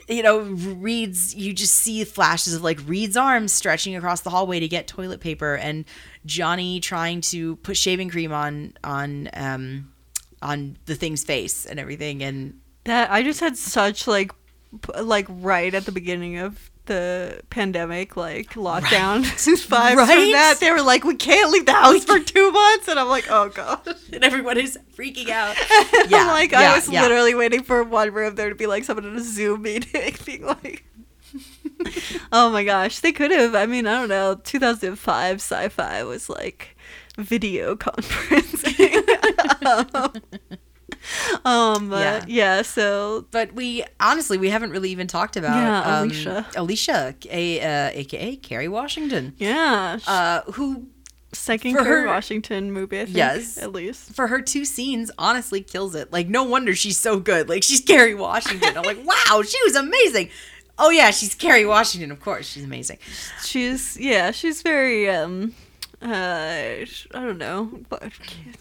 [0.07, 4.59] you know Reed's you just see flashes of like Reed's arms stretching across the hallway
[4.59, 5.85] to get toilet paper and
[6.25, 9.93] Johnny trying to put shaving cream on on um
[10.43, 12.21] on the thing's face and everything.
[12.21, 14.31] And that I just had such like
[15.01, 20.31] like right at the beginning of the pandemic like lockdown vibes from Right?
[20.33, 20.57] that.
[20.59, 23.49] They were like, we can't leave the house for two months, and I'm like, oh
[23.49, 23.79] god.
[24.13, 25.55] and everyone is freaking out.
[25.69, 27.01] I'm Yeah, like, yeah, I was yeah.
[27.01, 30.45] literally waiting for one room there to be like someone in a Zoom meeting being
[30.45, 30.83] like,
[32.31, 33.55] oh my gosh, they could have.
[33.55, 34.35] I mean, I don't know.
[34.43, 36.75] 2005 sci fi was like
[37.17, 39.07] video conferencing.
[39.95, 40.13] um,
[41.45, 42.23] um, Yeah.
[42.27, 46.45] yeah, so But we honestly we haven't really even talked about Yeah, um, Alicia.
[46.55, 50.87] Alicia, a, uh, aka Kerry Washington, yeah, uh, who
[51.31, 53.01] second for her- Washington movie.
[53.01, 53.57] I think, Yes.
[53.57, 54.13] at least.
[54.15, 56.11] for her two scenes honestly kills it.
[56.13, 57.49] Like no wonder she's so good.
[57.49, 58.77] Like she's Kerry Washington.
[58.77, 60.29] I'm like, wow, she was amazing.
[60.77, 62.11] Oh yeah, she's Kerry Washington.
[62.11, 62.97] Of course, she's amazing.
[63.43, 65.53] She's yeah, she's very um.
[66.03, 68.11] Uh, I don't know, but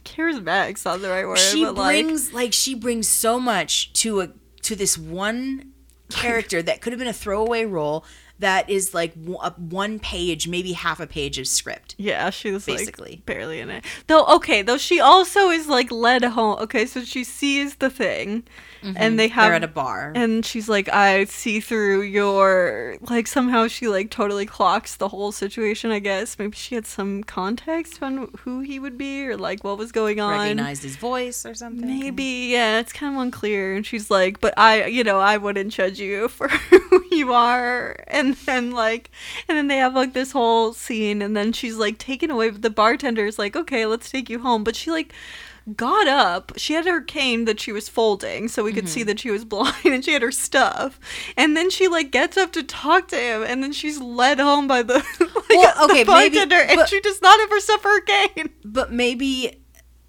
[0.05, 1.39] charismatic's not the right word.
[1.39, 4.29] she but like, brings like, she brings so much to a
[4.63, 5.73] to this one
[6.09, 8.05] character that could have been a throwaway role
[8.39, 11.95] that is like one page, maybe half a page of script.
[11.99, 13.11] Yeah, she was Basically.
[13.13, 13.85] like barely in it.
[14.07, 16.59] Though okay, though she also is like led home.
[16.61, 18.45] Okay, so she sees the thing,
[18.83, 19.51] and they have Mm-hmm.
[19.53, 20.13] They're at a bar.
[20.15, 25.33] and she's like, I see through your like somehow she like totally clocks the whole
[25.33, 25.91] situation.
[25.91, 29.79] I guess maybe she had some context on who he would be or like what
[29.79, 30.39] was going on.
[30.39, 31.87] recognized his voice or something.
[31.87, 33.75] Maybe, yeah, it's kind of unclear.
[33.75, 37.97] And she's like, but I, you know, I wouldn't judge you for who you are.
[38.09, 39.11] And then, like,
[39.49, 41.21] and then they have like this whole scene.
[41.23, 42.51] And then she's like taken away.
[42.51, 44.65] But the bartender's like, okay, let's take you home.
[44.65, 45.13] But she, like,
[45.77, 46.53] got up.
[46.57, 48.93] She had her cane that she was folding so we could Mm-hmm.
[48.93, 50.99] see that she was blind and she had her stuff.
[51.37, 53.43] And then she, like, gets up to talk to him.
[53.43, 56.57] And then she's led home by the, like, Well, okay, the maybe- bartender.
[56.81, 58.51] and she does not have her stuff her cane.
[58.65, 59.59] but maybe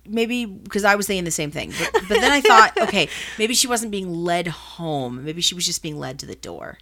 [0.06, 1.71] maybe because I was saying the same thing.
[1.80, 3.08] But, but then I thought, okay,
[3.39, 5.23] maybe she wasn't being led home.
[5.23, 6.78] Maybe she was just being led to the door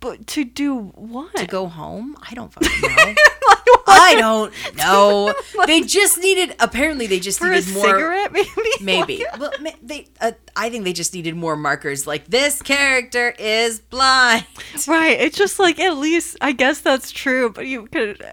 [0.00, 1.34] But to do what?
[1.36, 2.16] to go home.
[2.28, 3.14] I don't fucking know.
[3.86, 5.34] I don't know.
[5.66, 6.54] They just needed.
[6.60, 7.84] Apparently, they just for a needed more.
[7.84, 8.48] cigarette, maybe.
[8.80, 9.24] Maybe.
[9.38, 10.06] Well, they.
[10.20, 12.06] Uh, I think they just needed more markers.
[12.06, 14.46] Like this character is blind.
[14.86, 15.18] right.
[15.20, 18.24] It's just like at least I guess that's true, but you could.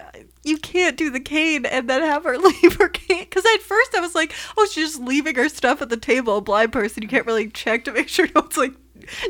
[0.44, 3.24] You can't do the cane and then have her leave her cane.
[3.24, 6.38] Because at first I was like, oh, she's just leaving her stuff at the table.
[6.38, 8.74] A blind person, you can't really check to make sure no one's like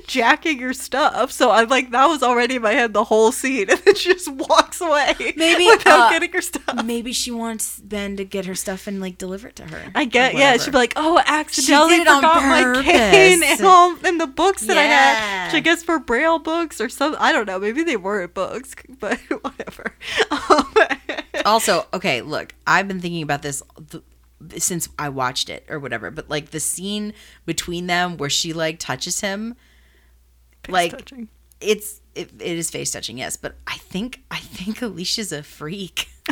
[0.07, 1.31] jacking your stuff.
[1.31, 3.67] So I'm like, that was already in my head the whole scene.
[3.75, 6.83] And then she just walks away Maybe, without uh, getting her stuff.
[6.85, 9.91] Maybe she wants Ben to get her stuff and like deliver it to her.
[9.95, 10.57] I get, yeah.
[10.57, 12.43] She'd be like, "Oh, accidentally did it forgot
[12.75, 15.45] my cane and all in the books that I had, Yeah.
[15.47, 17.15] which I guess were braille books or some.
[17.19, 17.59] I don't know.
[17.59, 19.93] Maybe they weren't books, but whatever.
[20.31, 20.73] Um,
[21.45, 24.03] also, okay, look, I've been thinking about this th-
[24.57, 27.13] since I watched it or whatever, but like the scene
[27.45, 29.55] between them where she like touches him,
[30.67, 31.29] like touching.
[31.61, 36.09] it's it, it is face touching, yes, but I think I think Alicia's a freak.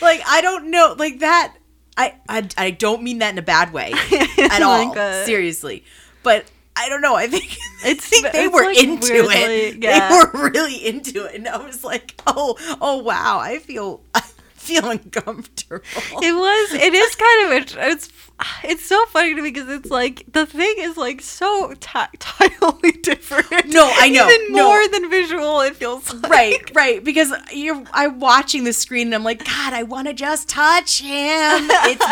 [0.00, 1.54] like I don't know, like that.
[1.96, 3.92] I I, I don't mean that in a bad way
[4.38, 5.84] at all, Like a- seriously,
[6.22, 6.44] but.
[6.80, 7.16] I don't know.
[7.16, 7.42] I think
[7.84, 9.82] It's- I think they were like, into it.
[9.82, 10.10] yeah.
[10.10, 13.40] They were really into it, and I was like, "Oh, oh, wow!
[13.40, 14.20] I feel, I
[14.68, 15.80] feel uncomfortable."
[16.22, 16.74] It was.
[16.74, 17.76] It is kind of.
[17.92, 18.08] It's.
[18.62, 23.66] It's so funny to me because it's like the thing is like so tactilely different.
[23.66, 24.28] No, I know.
[24.28, 24.68] Even No.
[24.68, 25.60] more than visual.
[25.62, 26.30] It feels like.
[26.30, 27.04] right, right.
[27.04, 31.00] Because you're, I'm watching the screen, and I'm like, God, I want to just touch
[31.00, 31.08] him.
[31.90, 32.04] It's,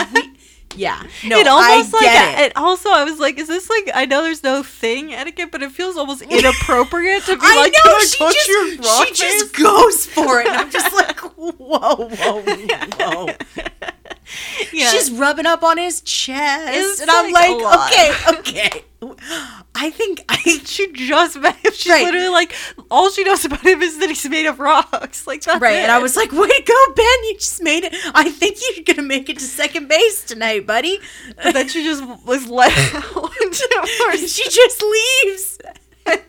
[0.76, 1.02] yeah.
[1.24, 2.46] No, it almost I like get it.
[2.46, 2.52] it.
[2.56, 5.72] also I was like, is this like I know there's no thing etiquette, but it
[5.72, 9.54] feels almost inappropriate to be I like, know "Can I touch just, your she just
[9.56, 11.52] goes for it, and I'm just like, whoa,
[11.96, 12.42] whoa,
[12.98, 13.28] whoa.
[14.72, 14.90] yeah.
[14.90, 17.50] She's rubbing up on his chest, It's and I'm like,
[17.90, 18.84] okay, okay.
[19.74, 21.72] I think I she just met him.
[21.72, 22.04] She's Right.
[22.04, 22.54] literally like,
[22.90, 25.26] all she knows about him is that he's made of rocks.
[25.26, 25.82] Like that's right, it.
[25.82, 27.24] and I was like, way to go, Ben!
[27.24, 27.94] You just made it.
[28.14, 30.98] I think you're gonna make it to second base tonight, buddy.
[31.42, 33.32] but then she just was let out.
[34.16, 35.58] she just leaves.
[36.04, 36.22] but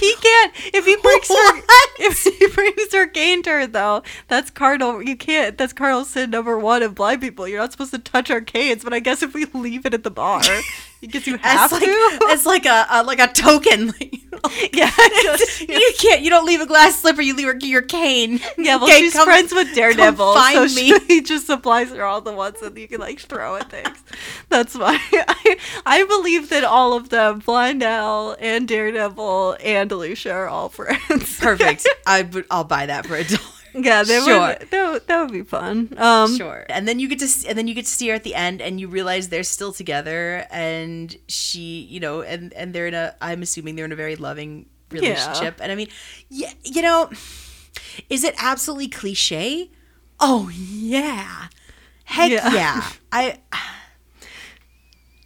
[0.00, 0.52] he can't.
[0.74, 1.90] If he brings her, What?
[2.00, 5.00] if he brings her cane to her, though, that's cardinal.
[5.02, 5.56] You can't.
[5.56, 7.46] That's cardinal sin number one of blind people.
[7.48, 8.82] You're not supposed to touch arcades.
[8.84, 10.42] But I guess if we leave it at the bar,
[11.00, 12.20] because you have As like, to.
[12.30, 13.92] as like a, a like a token.
[14.72, 14.90] yeah,
[15.22, 16.22] just- you can't.
[16.22, 17.20] You don't leave a glass slipper.
[17.20, 18.40] You leave your, your cane.
[18.58, 21.90] Yeah, well, Okay, she's come- friends with Daredevil, come so find she, he just supplies
[21.90, 24.02] her all the ones that you can like throw at things.
[24.48, 30.32] That's why I, I believe that all of them, Blind Al and Daredevil and Alicia,
[30.32, 31.38] are all friends.
[31.40, 31.88] Perfect.
[32.06, 32.44] I would.
[32.50, 33.40] I'll buy that for a dollar.
[33.74, 34.40] Yeah, they Sure.
[34.40, 34.68] would.
[34.70, 35.94] That, would- that would be fun.
[35.96, 36.64] Um, Sure.
[36.68, 38.60] And then you get to and then you get to see her at the end
[38.62, 43.14] and you realize they're still together and she, you know, and and they're in a
[43.20, 45.58] I'm assuming they're in a very loving relationship.
[45.62, 45.88] And I mean,
[46.28, 47.10] yeah, you know,
[48.08, 49.70] is it absolutely cliche?
[50.18, 51.48] Oh yeah.
[52.04, 52.52] Heck Yeah.
[52.52, 52.88] yeah.
[53.12, 53.38] I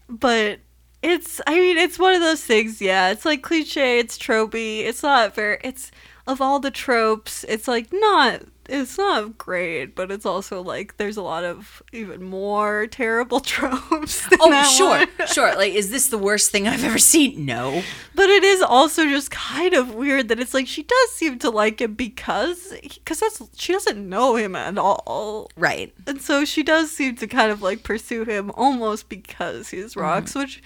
[0.09, 0.59] but
[1.03, 5.03] it's i mean it's one of those things yeah it's like cliche it's tropey it's
[5.03, 5.91] not very it's
[6.27, 11.19] of all the tropes it's like not it's not great but it's also like there's
[11.19, 15.07] a lot of even more terrible tropes Oh, sure.
[15.27, 15.55] Sure.
[15.55, 17.45] Like is this the worst thing I've ever seen?
[17.45, 17.83] No.
[18.15, 21.51] but it is also just kind of weird that it's like she does seem to
[21.51, 25.93] like him because because that's she doesn't know him at all Right.
[26.07, 30.31] and so she does seem to kind of like pursue him almost because he's rocks
[30.31, 30.41] mm-hmm.
[30.41, 30.63] which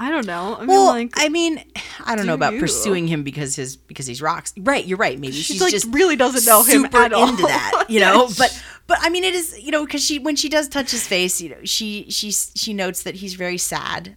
[0.00, 0.68] i don't know i mean.
[0.68, 1.62] Well, like I mean,
[2.04, 2.60] I don't know about you?
[2.60, 4.52] pursuing him because his because he's rocks.
[4.58, 5.18] Right, you're right.
[5.18, 7.28] Maybe she she's like just really doesn't know him at all.
[7.28, 8.28] into that, you know.
[8.38, 8.50] But
[8.86, 11.40] but I mean, it is you know because she when she does touch his face,
[11.40, 14.16] you know, she she she notes that he's very sad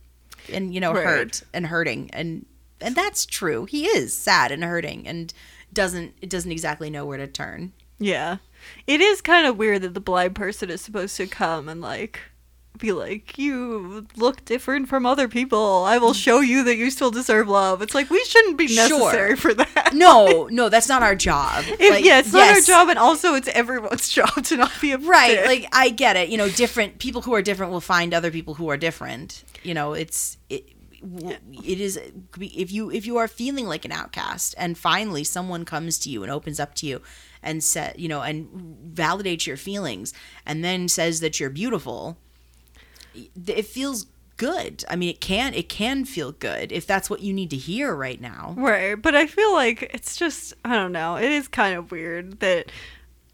[0.51, 1.03] and you know Right.
[1.05, 2.45] hurt and hurting and
[2.81, 3.65] and that's true.
[3.65, 5.33] He is sad and hurting and
[5.73, 7.73] doesn't it doesn't exactly know where to turn.
[7.99, 8.37] yeah
[8.87, 12.19] it is kind of weird that the blind person is supposed to come and like
[12.79, 17.11] be like you look different from other people i will show you that you still
[17.11, 18.87] deserve love it's like we shouldn't be Sure.
[18.99, 21.63] necessary for that No, no, that's not our job.
[21.67, 24.91] If, Like, yeah, it's not our job, and also it's everyone's job to not be
[24.91, 25.45] a right dick.
[25.45, 28.55] like i get it you know different people who are different will find other people
[28.55, 30.69] who are different you know it's it
[31.63, 31.99] it is
[32.39, 36.23] if you if you are feeling like an outcast and finally someone comes to you
[36.23, 37.01] and opens up to you
[37.43, 38.47] and said you know and
[38.93, 40.13] validates your feelings
[40.45, 42.17] and then says that you're beautiful
[43.15, 47.31] it feels good i mean it can it can feel good if that's what you
[47.31, 51.15] need to hear right now Right, but I feel like it's just I don't know.
[51.17, 52.71] It is kind of weird that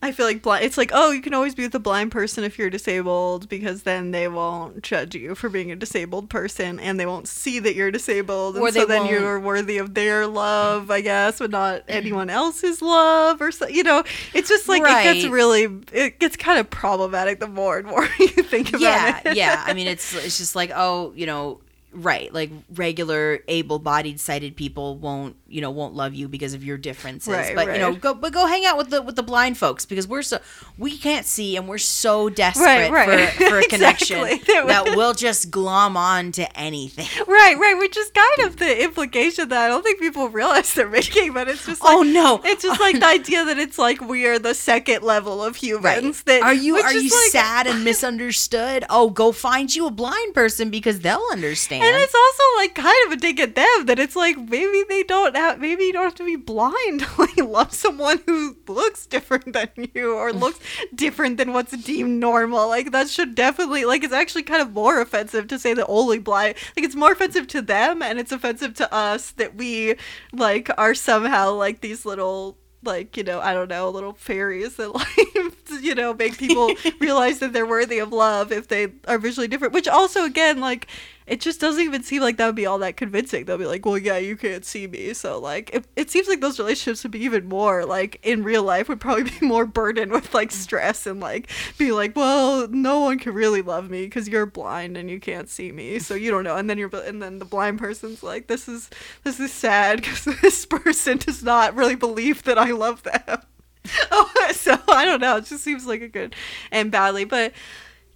[0.02, 0.64] I feel like blind.
[0.64, 3.84] It's like oh, you can always be with a blind person if you're disabled because
[3.84, 7.76] then they won't judge you for being a disabled person and they won't see that
[7.76, 11.52] you're disabled, and Or so then won't- you're worthy of their love, I guess, but
[11.52, 13.68] not anyone else's love or so.
[13.68, 17.78] You know, it's just like it gets really it gets kind of problematic the more
[17.78, 19.26] and more you think about yeah it.
[19.26, 19.34] Yeah.
[19.36, 21.60] Yeah i mean it's it's just like oh you know
[21.92, 26.78] right like regular able-bodied sighted people won't you know won't love you because of your
[26.78, 29.58] differences Right, but you know go but go hang out with the with the blind
[29.58, 30.40] folks because we're so
[30.78, 33.30] we can't see and we're so desperate Right, right.
[33.30, 34.54] for for a connection Exactly.
[34.68, 39.50] that we'll just glom on to anything Right, right, which is kind of the implication
[39.50, 42.42] that I don't think people realize they're making, but it's just oh, like, oh no
[42.44, 45.84] it's just like the idea that it's like we are the second level of humans.
[45.84, 46.26] Right.
[46.26, 48.86] That are you are you like- sad and misunderstood?
[48.90, 51.79] Oh, go find you a blind person because they'll understand.
[51.82, 55.04] And it's also like kind of a dig at them that it's like maybe they
[55.04, 59.06] don't have maybe you don't have to be blind to like love someone who looks
[59.06, 60.40] different than you or mm.
[60.40, 60.60] looks
[60.94, 62.68] different than what's deemed normal.
[62.68, 66.20] Like that should definitely like it's actually kind of more offensive to say that only
[66.20, 69.96] blind like it's more offensive to them and it's offensive to us that we
[70.34, 74.90] like are somehow like these little like you know i don't know little fairies that
[74.96, 79.48] like you know make people realize that they're worthy of love if they are visually
[79.48, 80.88] different which also again like
[81.30, 83.46] it just doesn't even seem like that would be all that convincing.
[83.46, 85.14] They'll be like well yeah you can't see me.
[85.14, 88.64] So like it, it seems like those relationships would be even more like in real
[88.64, 93.00] life would probably be more burdened with like stress and like be like well no
[93.00, 96.32] one can really love me because you're blind and you can't see me so you
[96.32, 96.56] don't know.
[96.56, 98.90] And then you're and then the blind person's like this is
[99.24, 103.42] this is sad because this person does not really believe that i love them
[104.12, 105.38] oh, so I don't know.
[105.38, 106.36] It just seems like a good
[106.72, 107.54] and badly, but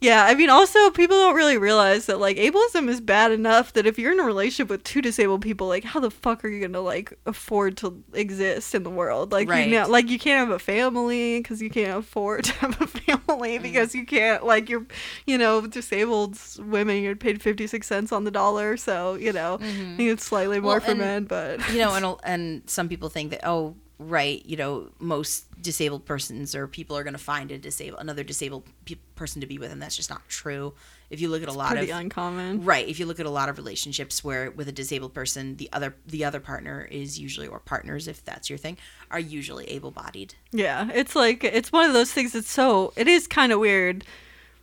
[0.03, 3.85] yeah, I mean, also people don't really realize that like ableism is bad enough that
[3.85, 6.59] if you're in a relationship with two disabled people, like how the fuck are you
[6.59, 9.31] gonna like afford to exist in the world?
[9.31, 9.65] Like Right.
[9.65, 12.87] you know, like you can't have a family because you can't afford to have a
[12.87, 13.61] family mm.
[13.63, 14.85] because you can't like you're,
[15.25, 19.57] you know, disabled women you're paid fifty six cents on the dollar, so you know,
[19.57, 19.93] mm-hmm.
[19.93, 22.89] I think it's slightly more Well, for and- men, but you know, and and some
[22.89, 23.77] people think that oh,
[24.09, 28.23] right, you know, most disabled persons or people are going to find a disabled another
[28.23, 30.73] disabled pe- person to be with, and that's just not true.
[31.09, 32.65] If you look at a lot pretty of uncommon.
[32.65, 35.69] right, if you look at a lot of relationships where with a disabled person, the
[35.71, 38.77] other the other partner is usually or partners, if that's your thing,
[39.11, 40.35] are usually able bodied.
[40.51, 44.05] Yeah, it's like it's one of those things that's so it is kind of weird.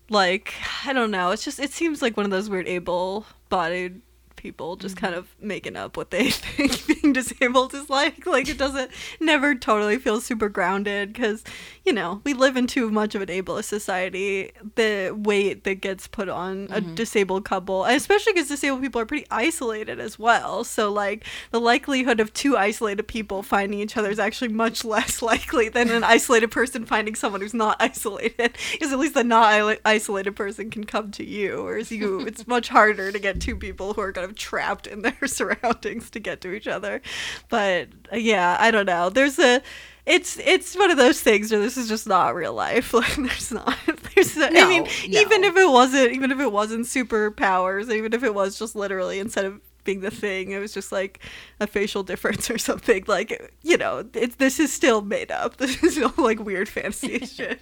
[0.08, 4.02] Like I don't know, it's just it seems like one of those weird able-bodied
[4.40, 5.06] people just mm-hmm.
[5.06, 8.26] kind of making up what they think being disabled is like.
[8.26, 11.44] Like it doesn't never totally feel super grounded because
[11.84, 14.52] you know we live in too much of an ableist society.
[14.76, 16.94] The weight that gets put on a mm-hmm.
[16.94, 20.64] disabled couple, especially because disabled people are pretty isolated as well.
[20.64, 25.20] So like the likelihood of two isolated people finding each other is actually much less
[25.20, 28.56] likely than an isolated person finding someone who's not isolated.
[28.72, 32.68] Because at least the not isolated person can come to you, whereas you, it's much
[32.68, 36.20] harder to get two people who are going to of trapped in their surroundings to
[36.20, 37.02] get to each other.
[37.48, 39.10] But uh, yeah, I don't know.
[39.10, 39.62] There's a
[40.06, 42.92] it's it's one of those things where this is just not real life.
[43.00, 43.76] Like there's not
[44.14, 45.20] there's a, I No, mean no.
[45.20, 49.18] even if it wasn't even if it wasn't superpowers, even if it was just literally
[49.18, 51.20] instead of being the thing, it was just like
[51.58, 53.04] a facial difference or something.
[53.06, 55.56] Like you know, it's this is still made up.
[55.58, 57.60] This is no like weird fantasy shit.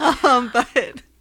[0.00, 0.68] Um, but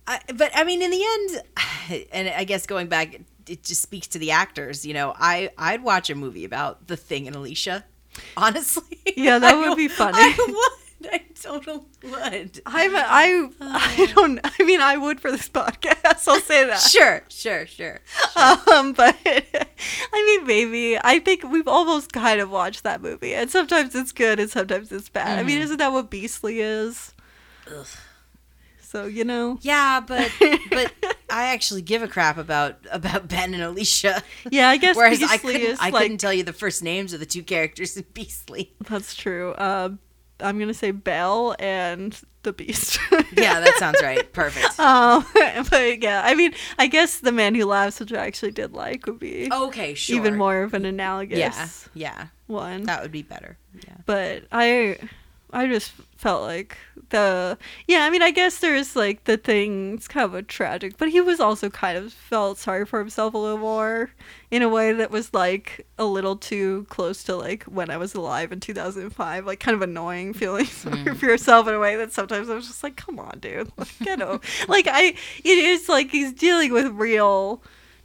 [0.07, 4.07] I, but I mean, in the end, and I guess going back, it just speaks
[4.07, 4.85] to the actors.
[4.85, 7.85] You know, I I'd watch a movie about the Thing and Alicia.
[8.37, 10.17] Honestly, Yeah, that would be funny.
[10.19, 10.79] I would.
[11.11, 12.61] I totally would.
[12.65, 16.27] I'm I I don't I mean I would for this podcast.
[16.27, 16.79] I'll say that.
[16.79, 17.99] Sure, sure, sure.
[18.37, 19.65] Um, but I
[20.25, 24.39] mean, maybe I think we've almost kind of watched that movie, and sometimes it's good
[24.39, 25.39] and sometimes it's bad.
[25.39, 27.13] I mean, isn't that what Beastly is?
[27.67, 27.85] Ugh.
[28.93, 30.31] So you know, Yeah, but
[30.69, 30.93] but
[31.29, 34.21] I actually give a crap about about Ben and Alicia.
[34.51, 37.11] yeah, I guess Whereas I couldn't, is I like couldn't tell you the first names
[37.11, 38.71] of the two characters in Beastly.
[38.87, 39.55] that's true.
[39.57, 39.97] Um,
[40.39, 42.99] I'm gonna say Belle and the Beast.
[43.35, 44.31] Yeah, that sounds right.
[44.31, 44.79] Perfect.
[44.79, 45.25] Um,
[45.71, 49.07] but yeah, I mean, I guess the man who laughs, which I actually did like,
[49.07, 50.15] would be Okay, sure.
[50.17, 52.83] even more of an analogous Yeah, yeah, one.
[52.83, 53.57] that would be better.
[53.87, 53.95] Yeah.
[54.05, 54.97] but I
[55.51, 56.77] I just felt like
[57.09, 60.95] the yeah, I mean I guess there's like the thing it's kind of a tragic,
[60.97, 64.11] but he was also kind of felt sorry for himself a little more
[64.49, 68.15] in a way that was like a little too close to like when I was
[68.15, 70.39] alive in 2005, like kind of annoying mm-hmm.
[70.39, 73.39] feeling sorry for yourself in a way that sometimes I was just like, come on,
[73.41, 74.39] dude, like, get over.
[74.69, 77.61] like I, it is like he's dealing with real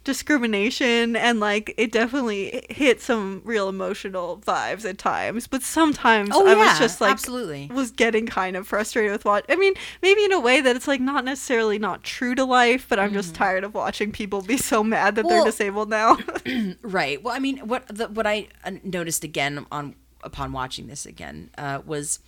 [0.09, 6.47] discrimination and like it definitely hit some real emotional vibes at times but sometimes Oh
[6.47, 7.69] i yeah, was just like absolutely.
[7.73, 10.87] was getting kind of frustrated with what I mean, maybe in a way that it's
[10.87, 14.57] like not necessarily not true to life, but I'm just tired of watching people be
[14.57, 15.27] so mad that Mm-hmm.
[15.29, 16.17] Well- they're disabled now.
[16.81, 17.21] Right.
[17.21, 21.49] Well, I mean, what the, what I uh, noticed again on upon watching this again
[21.57, 22.19] uh, was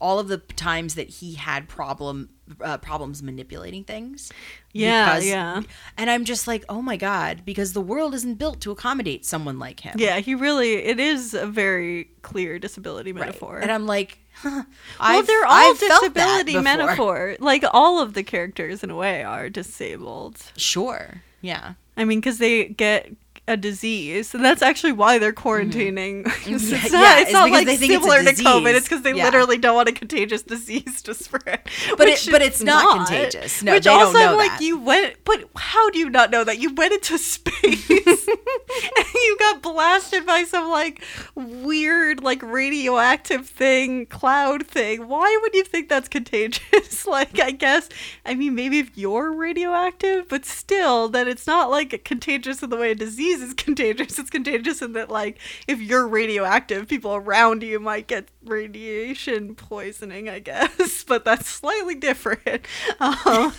[0.00, 2.30] all of the times that he had problem
[2.62, 4.32] uh, problems manipulating things.
[4.72, 5.62] Yeah, Because- yeah.
[5.96, 9.58] And I'm just like, oh my god, because the world isn't built to accommodate someone
[9.60, 9.94] like him.
[9.98, 13.20] yeah, he really it is a very clear disability Right.
[13.26, 13.58] metaphor.
[13.58, 14.62] And I'm like, huh,
[14.98, 17.36] well, they're all I've disability metaphor.
[17.38, 20.38] Like all of the characters in a way are disabled.
[20.56, 21.22] Sure.
[21.42, 21.74] Yeah.
[21.96, 23.12] I mean, because they get
[23.50, 25.48] a disease, and that's actually why they're mm-hmm.
[25.48, 26.22] quarantining.
[26.46, 28.74] it's Yeah, not, yeah, it's it's not like they think it's a similar to COVID.
[28.74, 29.24] It's because they Yeah.
[29.24, 31.60] literally don't want a contagious disease to spread.
[31.98, 33.62] But it- but it's not contagious.
[33.62, 34.60] No, they don't know like that.
[34.60, 35.16] you went.
[35.24, 40.24] But how do you not know that you went into space and you got blasted
[40.26, 41.02] by some like
[41.34, 45.08] weird like radioactive thing, cloud thing?
[45.08, 47.06] Why would you think that's contagious?
[47.06, 47.88] like I guess
[48.24, 52.76] I mean maybe if you're radioactive, but still that it's not like contagious in the
[52.76, 54.18] way a disease is contagious.
[54.18, 60.28] It's contagious in that like if you're radioactive, people around you might get radiation poisoning,
[60.28, 61.04] I guess.
[61.10, 62.66] But that's slightly different.
[63.00, 63.52] Um,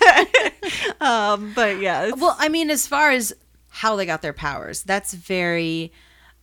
[1.01, 3.33] um but yeah, Well, I mean, as far as
[3.69, 5.91] how they got their powers, that's very.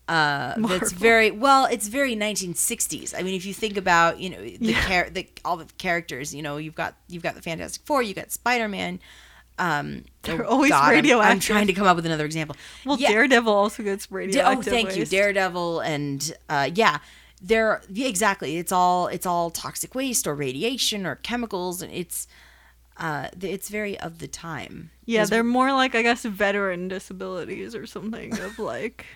[0.08, 1.66] Uh, that's very well.
[1.66, 3.14] It's very 1960s.
[3.14, 4.86] I mean, if you think about you know the, Yeah.
[4.88, 8.14] char- the all the characters, you know, you've got you've got the Fantastic Four, you
[8.14, 9.00] got Spider Man.
[9.58, 12.56] Um, They're oh always God, I'm- I'm, trying to come up with another example.
[12.84, 13.08] well, Yeah.
[13.08, 14.68] Daredevil also gets Da- radioactive.
[14.68, 15.04] oh, thank you.
[15.04, 16.98] Daredevil, and uh, yeah,
[17.42, 18.56] they're yeah, exactly.
[18.58, 22.26] It's all it's all toxic waste or radiation or chemicals, and it's
[22.98, 24.90] uh, it's very of the time.
[25.06, 29.06] Yeah, they're more like I guess veteran disabilities or something of like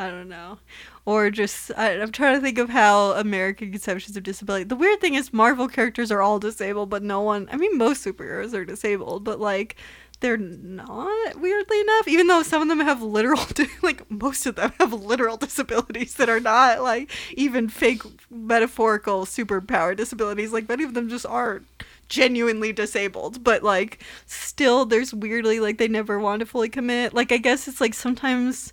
[0.00, 0.58] I don't know,
[1.04, 4.64] or just I, I'm trying to think of how American conceptions of disability.
[4.64, 7.50] The weird thing is Marvel characters are all disabled, but no one.
[7.52, 9.76] I mean, most superheroes are disabled, but like
[10.20, 12.08] they're not weirdly enough.
[12.08, 13.42] Even though some of them have literal,
[13.82, 19.94] like most of them have literal disabilities that are not like even fake metaphorical superpower
[19.94, 20.50] disabilities.
[20.50, 21.66] Like many of them just aren't
[22.08, 27.30] genuinely disabled but like still there's weirdly like they never want to fully commit like
[27.30, 28.72] i guess it's like sometimes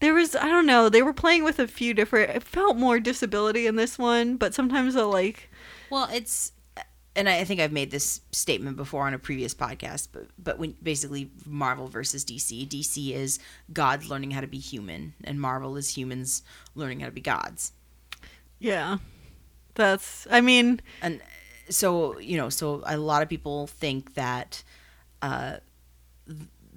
[0.00, 3.00] there was i don't know they were playing with a few different it felt more
[3.00, 5.50] disability in this one but sometimes they'll like
[5.90, 6.52] Well, it's
[7.14, 10.76] and I think I've made this statement before on a previous podcast, but but when
[10.82, 13.38] basically Marvel versus DC, DC is
[13.72, 16.42] gods learning how to be human, and Marvel is humans
[16.74, 17.72] learning how to be gods.
[18.58, 18.98] yeah
[19.74, 21.20] that's i mean And
[21.68, 24.62] so you know, so a lot of people think that
[25.22, 25.56] uh,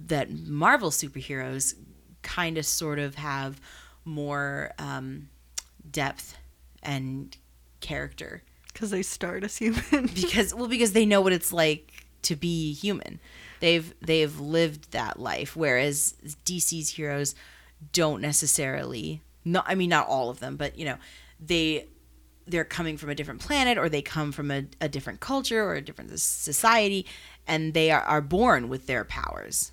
[0.07, 1.75] that Marvel superheroes
[2.21, 3.59] kind of sort of have
[4.05, 5.29] more um,
[5.89, 6.37] depth
[6.83, 7.35] and
[7.81, 9.81] character because they start as human
[10.15, 13.19] because well because they know what it's like to be human
[13.59, 16.15] they've they've lived that life whereas
[16.45, 17.35] dc's heroes
[17.93, 20.97] don't necessarily not I mean not all of them, but you know,
[21.39, 21.87] they
[22.47, 25.75] they're coming from a different planet or they come from a, a different culture or
[25.75, 27.05] a different society
[27.47, 29.71] and they are, are born with their powers.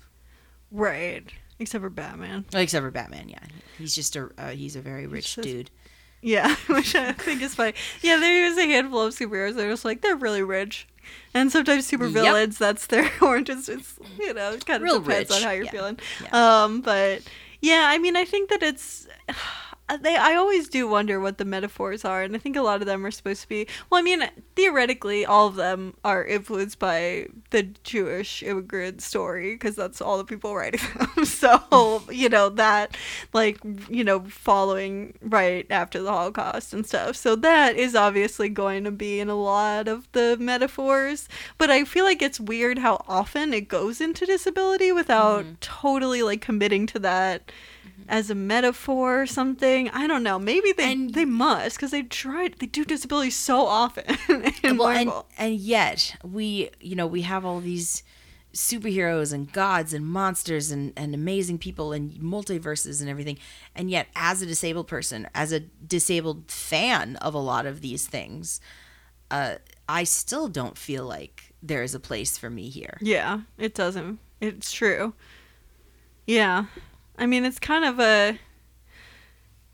[0.71, 1.23] Right.
[1.59, 2.45] Except for Batman.
[2.53, 3.39] Well, except for Batman, yeah.
[3.77, 5.69] He's just a uh, he's a very rich just- dude.
[6.21, 7.73] Yeah, which I think is funny.
[8.01, 10.87] Yeah, there is a handful of superheroes that are just like they're really rich,
[11.33, 12.57] and sometimes supervillains.
[12.57, 13.69] That's their oranges.
[13.69, 15.99] It's you know it kind of Real depends rich, on how you're yeah, feeling.
[16.23, 16.63] yeah.
[16.63, 17.21] Um, but
[17.61, 19.07] yeah, I mean, I think that it's.
[20.01, 22.87] They, I always do wonder what the metaphors are, and I think a lot of
[22.87, 23.67] them are supposed to be.
[23.89, 29.77] Well, I mean, theoretically, all of them are influenced by the Jewish immigrant story because
[29.77, 30.81] that's all the people writing
[31.15, 31.23] them.
[31.25, 32.97] so, you know, that,
[33.31, 33.59] like,
[33.89, 37.15] you know, following right after the Holocaust and stuff.
[37.15, 41.29] So, that is obviously going to be in a lot of the metaphors.
[41.57, 45.53] But I feel like it's weird how often it goes into disability without mm-hmm.
[45.61, 47.53] totally, like, committing to that
[48.07, 49.89] as a metaphor or something.
[49.89, 50.39] I don't know.
[50.39, 52.55] Maybe they And- they must because they tried.
[52.59, 54.05] They do disability so often
[54.63, 58.03] in well, and, and yet we you know we have all these
[58.53, 63.37] superheroes and gods and monsters and, and amazing people and multiverses and everything
[63.75, 68.07] and yet as a disabled person as a disabled fan of a lot of these
[68.07, 68.59] things
[69.29, 69.55] uh,
[69.87, 74.17] i still don't feel like there is a place for me here Yeah, it doesn't.
[74.41, 75.13] It's true.
[76.25, 76.65] Yeah,
[77.17, 78.39] I mean it's kind of a.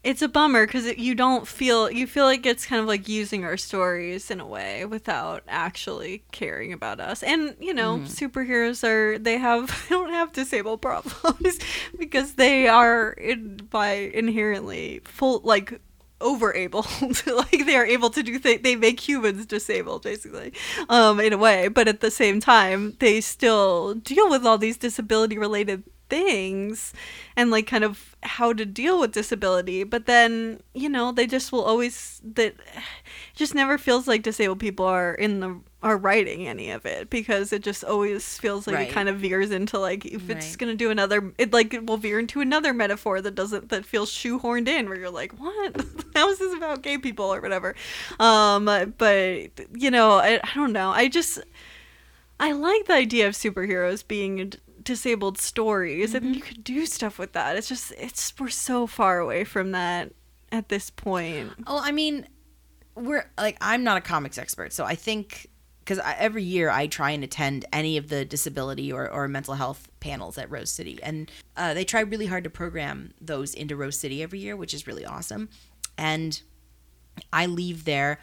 [0.04, 3.46] It's a bummer because you don't feel you feel like it's kind of like using
[3.46, 7.24] our stories in a way without actually caring about us.
[7.24, 8.06] And you know, mm-hmm.
[8.08, 11.58] superheroes are they have they don't have disabled problems
[11.98, 15.80] because they are in, by inherently full like
[16.24, 16.88] over able
[17.28, 20.54] like they are able to do th- they make humans disabled basically
[20.90, 21.68] um in a way.
[21.68, 26.94] But at the same time they still deal with all these disability related things
[27.36, 29.84] and like kind of how to deal with disability.
[29.84, 32.56] But then you know they just will always that
[33.36, 37.52] just never feels like disabled people are in the are writing any of it because
[37.54, 38.90] it just always feels like Right.
[38.90, 40.58] it kind of veers into like if it's Right.
[40.58, 44.10] gonna do another it like it will veer into another metaphor that doesn't that feels
[44.10, 45.86] shoehorned in where you're like what?
[46.16, 47.26] How is this about gay people?
[47.34, 47.76] or whatever.
[48.20, 48.66] Um
[48.98, 50.90] but you know I, I don't know.
[50.90, 51.40] I just
[52.40, 54.54] i like the idea of superheroes being
[54.84, 57.56] disabled stories and you could do stuff with that.
[57.58, 60.12] It's just it's we're so far away from that
[60.52, 61.52] at this point.
[61.68, 62.28] Oh I mean,
[62.96, 65.48] we're like I'm not a comics expert, so I think
[65.84, 69.90] because every year I try and attend any of the disability or, or mental health
[70.00, 74.00] panels at Rose City, and uh, they try really hard to program those into Rose
[74.00, 75.50] City every year, which is really awesome.
[75.98, 76.42] And
[77.32, 78.20] I leave there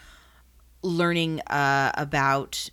[0.82, 2.70] learning uh, about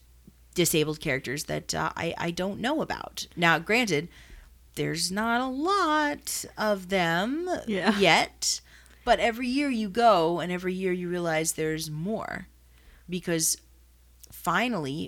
[0.56, 3.28] disabled characters that uh, I, I don't know about.
[3.36, 4.08] Now, granted,
[4.76, 7.96] there's not a lot of them Yeah.
[8.00, 8.62] yet,
[9.06, 12.48] but every year you go and every year you realize there's more
[13.10, 13.58] because
[14.52, 15.00] finally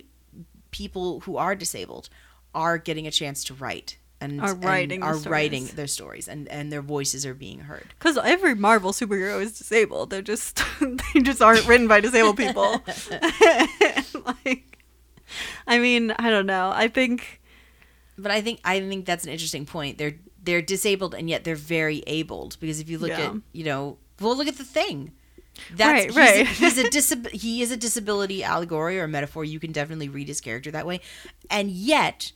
[0.72, 2.06] people who are disabled
[2.54, 6.48] are getting a chance to write and Are and writing the writing their stories and,
[6.50, 7.88] and their voices are being heard.
[7.98, 10.62] because every marvel superhero is disabled they're just
[11.14, 12.70] they just aren't written by disabled people
[14.44, 14.66] like
[15.68, 17.20] i mean i don't know i think
[18.18, 19.98] But I think I think that's an interesting point.
[20.00, 23.30] They're they're disabled and yet they're very abled because if you look Yeah.
[23.32, 23.82] at you know
[24.20, 24.98] well look at the thing.
[25.76, 26.42] That's Right, he's right.
[26.42, 26.84] A, he's a
[27.26, 29.44] disab- he is a disability allegory or metaphor.
[29.44, 31.02] You can definitely read his character that way,
[31.50, 32.32] and yet,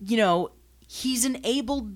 [0.00, 0.50] you know,
[0.86, 1.88] he's an able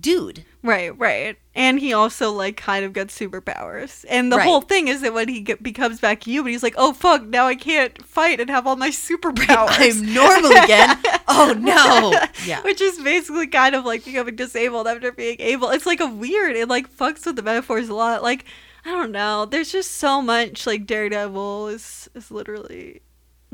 [0.00, 0.42] dude.
[0.62, 4.46] right right and he also like kind of gets superpowers and the Right.
[4.46, 7.46] whole thing is that when he get, becomes back human he's like oh fuck now
[7.46, 10.96] i can't fight and have all my superpowers I'm normal again.
[11.28, 12.18] oh no!
[12.46, 15.68] Yeah, Which is basically kind of like becoming disabled after being able.
[15.68, 16.56] It's like a weird.
[16.56, 18.22] It like fucks with the metaphors a lot.
[18.22, 18.46] Like
[18.84, 19.44] I don't know.
[19.46, 20.66] There's just so much.
[20.66, 23.00] Like Daredevil is is literally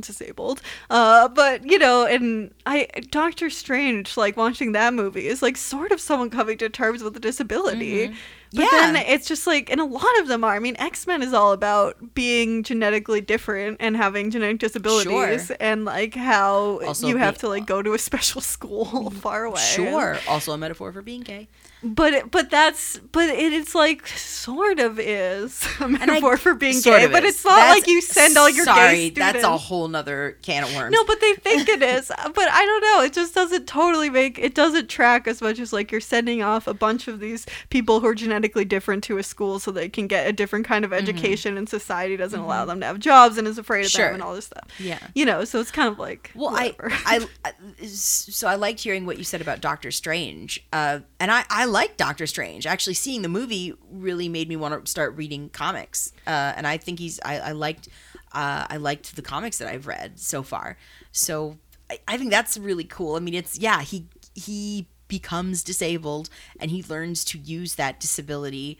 [0.01, 0.63] disabled.
[0.91, 5.93] Uh, but you know, and I Doctor Strange, like watching that movie is like sort
[5.93, 8.09] of someone coming to terms with a disability.
[8.55, 8.69] But Yeah.
[8.71, 10.55] then it's just like, and a lot of them are.
[10.55, 15.57] I mean, X Men is all about being genetically different and having genetic disabilities, Sure.
[15.61, 19.61] and like how Also you have to like go to a special school far away.
[19.61, 20.17] sure.
[20.27, 21.49] Also a metaphor for being gay.
[21.83, 27.07] But but that's but it, it's like sort of is a metaphor for being gay,
[27.07, 27.35] but is.
[27.37, 29.33] it's not That's- like you send all your sorry, gay students.
[29.33, 30.93] that's a whole nother can of worms.
[30.93, 32.11] No, but they think it is.
[32.35, 33.03] But I don't know.
[33.05, 36.67] It just doesn't totally make it doesn't track as much as like you're sending off
[36.67, 40.07] a bunch of these people who are genetically different to a school so they can
[40.07, 42.69] get a different kind of education and society doesn't allow Mm-hmm.
[42.69, 44.07] them to have jobs and is afraid of Sure.
[44.07, 44.69] them and all this stuff.
[44.79, 44.99] Yeah.
[45.15, 46.55] You know, so it's kind of like Well.
[46.55, 46.75] I,
[47.07, 47.53] I, I,
[47.87, 51.97] so I liked hearing what you said about Doctor Strange, uh, and I, I like
[51.97, 52.67] Doctor Strange.
[52.67, 56.77] Actually, seeing the movie really made me want to start reading comics, uh, and I
[56.77, 57.89] think he's, I, I liked,
[58.33, 60.77] uh, I liked the comics that I've read so far.
[61.13, 61.59] So
[61.91, 63.17] I, I think that's really cool.
[63.17, 66.29] I mean, it's yeah, he he becomes disabled
[66.61, 68.79] and he learns to use that disability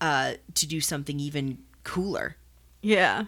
[0.00, 2.36] uh, to do something even cooler.
[2.82, 3.24] Yeah.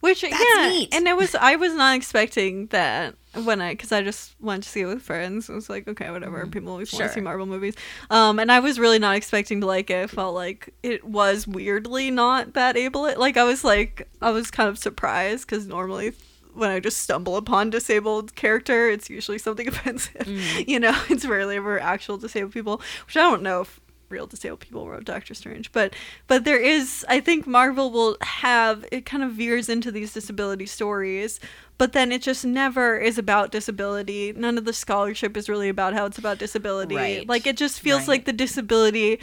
[0.00, 0.94] Which That's yeah, neat.
[0.94, 4.68] and it was I was not expecting that when I because I just went to
[4.68, 5.48] see it with friends.
[5.48, 6.46] It was like okay, whatever.
[6.46, 7.08] People always want Mm-hmm.
[7.08, 7.74] To see Marvel movies,
[8.10, 10.04] um, and I was really not expecting to like it.
[10.04, 13.02] I felt like it was weirdly not that able.
[13.02, 16.12] Like I was like I was kind of surprised because normally
[16.54, 20.22] when I just stumble upon disabled character, it's usually something offensive.
[20.26, 20.68] Mm.
[20.68, 24.60] You know, it's rarely ever actual disabled people, which I don't know if real disabled
[24.60, 25.94] people wrote Doctor Strange, but
[26.26, 30.66] but there is I think Marvel will have it kind of veers into these disability
[30.66, 31.40] stories,
[31.78, 34.32] but then it just never is about disability.
[34.32, 36.96] None of the scholarship is really about how it's about disability.
[36.96, 37.28] Right.
[37.28, 38.08] Like it just feels Right.
[38.08, 39.18] like the disability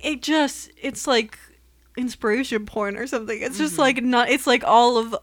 [0.00, 1.38] it just it's like
[1.96, 3.40] inspiration porn or something.
[3.40, 3.64] It's Mm-hmm.
[3.64, 5.14] just like not it's like all of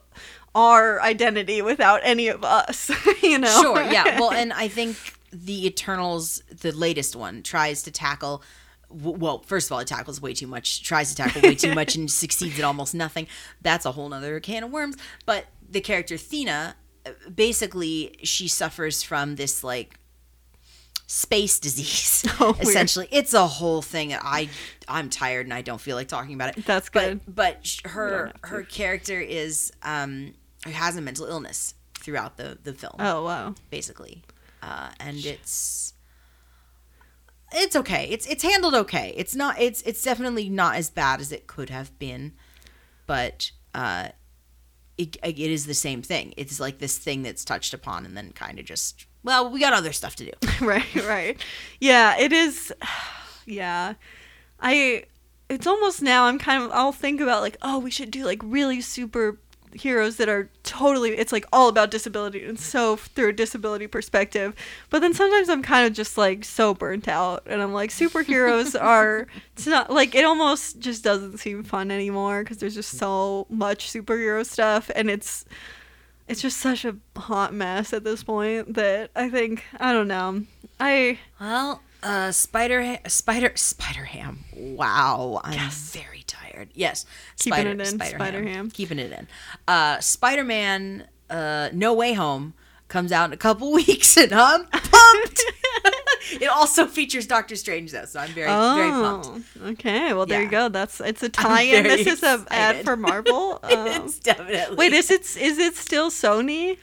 [0.55, 2.91] our identity without any of us,
[3.23, 3.61] you know.
[3.61, 4.19] Sure, yeah.
[4.19, 4.95] Well, and I think
[5.33, 8.43] the Eternals, the latest one, tries to tackle.
[8.89, 11.95] Well, first of all, it tackles way too much, tries to tackle way too much,
[11.95, 13.27] and succeeds at almost nothing.
[13.61, 14.95] That's a whole nother can of worms.
[15.25, 16.75] But the character Thena,
[17.05, 19.99] uh, basically, she suffers from this like
[21.07, 22.11] space disease.
[22.39, 22.61] Oh, weird.
[22.67, 24.09] essentially, it's a whole thing.
[24.09, 24.49] that I
[24.87, 26.65] I'm tired and I don't feel like talking about it.
[26.65, 27.19] That's good.
[27.27, 28.47] but sh- her don't have to.
[28.49, 30.33] her character is um
[30.65, 33.55] has a mental illness throughout the the film Oh wow.
[33.69, 34.23] basically,
[34.63, 35.93] uh, and it's
[37.53, 38.07] it's okay.
[38.09, 39.13] It's it's handled okay.
[39.17, 39.59] It's not.
[39.59, 42.33] It's it's definitely not as bad as it could have been,
[43.05, 44.09] but uh,
[44.97, 46.33] it it is the same thing.
[46.37, 49.73] It's like this thing that's touched upon and then kind of just well, we got
[49.73, 50.31] other stuff to do.
[50.65, 51.41] right right
[51.79, 52.71] yeah it is
[53.45, 53.93] yeah
[54.59, 55.03] i
[55.49, 58.39] it's almost now i'm kind of i'll think about like oh we should do like
[58.43, 59.39] really super
[59.75, 64.55] heroes that are totally it's like all about disability and so through a disability perspective
[64.89, 68.79] but then sometimes i'm kind of just like so burnt out and i'm like superheroes
[68.81, 73.45] are it's not like it almost just doesn't seem fun anymore because there's just so
[73.49, 75.45] much superhero stuff and it's
[76.27, 80.43] it's just such a hot mess at this point that I think I don't know.
[80.79, 84.45] I Well, uh, Spider Ha- Spider Spider Ham.
[84.55, 85.91] Wow, I'm Yes.
[85.93, 86.69] very tired.
[86.73, 87.05] Yes,
[87.39, 88.53] Keeping Spider, it in, Spider, Spider Ham.
[88.53, 88.71] Ham.
[88.71, 89.27] Keeping it in.
[89.67, 91.07] Uh, Spider Man.
[91.29, 92.53] Uh, No Way Home
[92.89, 95.43] comes out in a couple weeks, and I'm pumped.
[96.33, 99.27] it also features Doctor Strange though, so I'm very very pumped.
[99.63, 100.13] Oh, okay.
[100.13, 100.69] Well, there you go.
[100.69, 101.83] That's it's a tie-in.
[101.85, 103.59] This is a ad for Marvel.
[103.63, 104.75] Um, it's definitely.
[104.75, 106.77] wait, is it is it still Sony?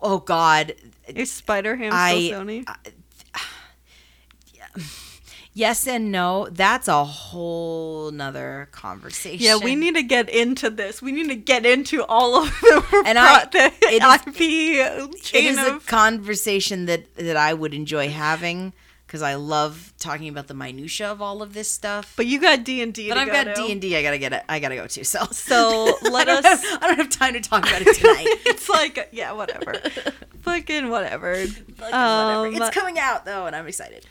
[0.00, 0.74] oh God.
[1.08, 2.68] Is Spider Ham I- still Sony?
[5.54, 6.48] Yes and no.
[6.50, 9.42] That's a whole nother conversation.
[9.42, 11.00] yeah, we need to get into this.
[11.00, 15.58] We need to get into all of the And I- the it is- it is
[15.58, 18.74] a conversation that that I would enjoy having
[19.06, 22.12] because I love talking about the minutia of all of this stuff.
[22.16, 23.08] but you got D and D.
[23.08, 23.96] But I've got D and D.
[23.96, 24.42] I gotta get it.
[24.50, 25.04] I gotta go to.
[25.06, 26.44] So So let us.
[26.44, 28.26] Have, I don't have time to talk about it tonight.
[28.44, 29.72] it's like yeah, whatever.
[30.42, 31.46] Fucking whatever.
[31.46, 32.46] Fucking whatever.
[32.48, 34.04] Um, It's coming out though, and I'm excited.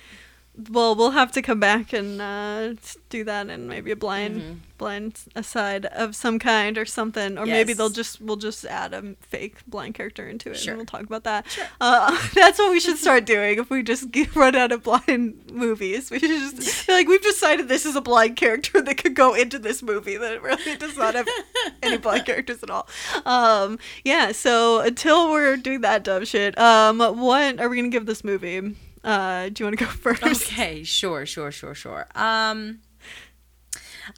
[0.70, 2.74] Well, we'll have to come back and uh,
[3.10, 4.54] do that and maybe a blind Mm-hmm.
[4.78, 9.16] blind aside of some kind or something, or maybe they'll just we'll just add a
[9.22, 10.72] fake blind character into it Sure.
[10.74, 11.46] and we'll talk about that.
[11.80, 15.52] Uh, that's what we should start doing if we just get, run out of blind
[15.52, 16.10] movies.
[16.12, 19.60] We should just like we've decided this is a blind character that could go into
[19.60, 21.28] this movie that really does not have
[21.84, 22.88] any blind characters at all.
[23.26, 24.32] Um, yeah.
[24.34, 28.76] So until we're doing that dumb shit, um, what are we gonna give this movie?
[29.06, 30.24] Uh, do you want to go first?
[30.24, 32.08] Okay, sure, sure, sure, sure.
[32.16, 32.80] Um,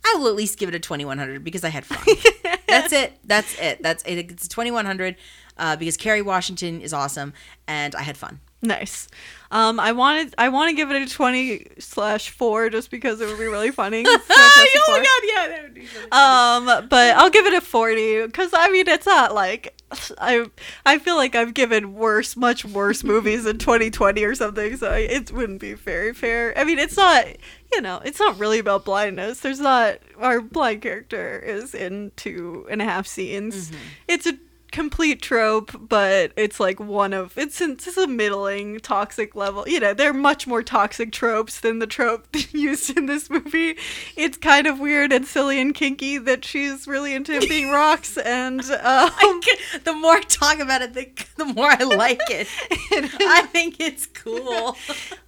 [0.05, 2.15] I will at least give it a 2100 because I had fun.
[2.67, 3.19] That's it.
[3.23, 3.83] That's it.
[3.83, 4.31] That's it.
[4.31, 5.15] It's a 2100
[5.57, 7.33] uh, because Kerry Washington is awesome
[7.67, 8.39] and I had fun.
[8.61, 9.07] Nice.
[9.51, 13.27] Um, I wanted I want to give it a twenty slash four just because it
[13.27, 14.01] would be really funny.
[14.05, 14.97] It's Fantastic Four.
[14.97, 16.67] yeah, that would be really fun.
[16.67, 19.79] Um, but I'll give it a forty because I mean it's not like
[20.19, 20.47] I
[20.85, 25.31] I feel like I've given worse, much worse movies in 2020 or something, so it
[25.31, 26.57] wouldn't be very fair.
[26.57, 27.25] I mean, it's not
[27.71, 29.39] you know it's not really about blindness.
[29.41, 33.71] There's not our blind character is in two and a half scenes.
[34.07, 34.33] It's a
[34.71, 39.67] complete trope, but it's like one of it's it's a middling toxic level.
[39.67, 43.77] You know, they're much more toxic tropes than the trope used in this movie.
[44.15, 48.17] It's kind of weird and silly and kinky that she's really into him being rocks,
[48.27, 49.41] and um,
[49.83, 52.47] the more I talk about it, the, the more I like it.
[52.91, 54.75] I think it's cool.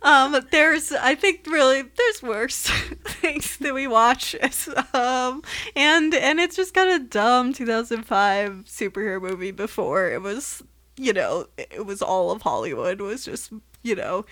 [0.02, 2.70] um, there's I think really there's worse
[3.06, 4.36] things that we watch,
[4.94, 5.44] um,
[5.76, 10.64] and and it's just kind of dumb 2005 superhero movie before it was
[10.98, 13.52] you know it was all of Hollywood was just
[13.84, 14.26] you know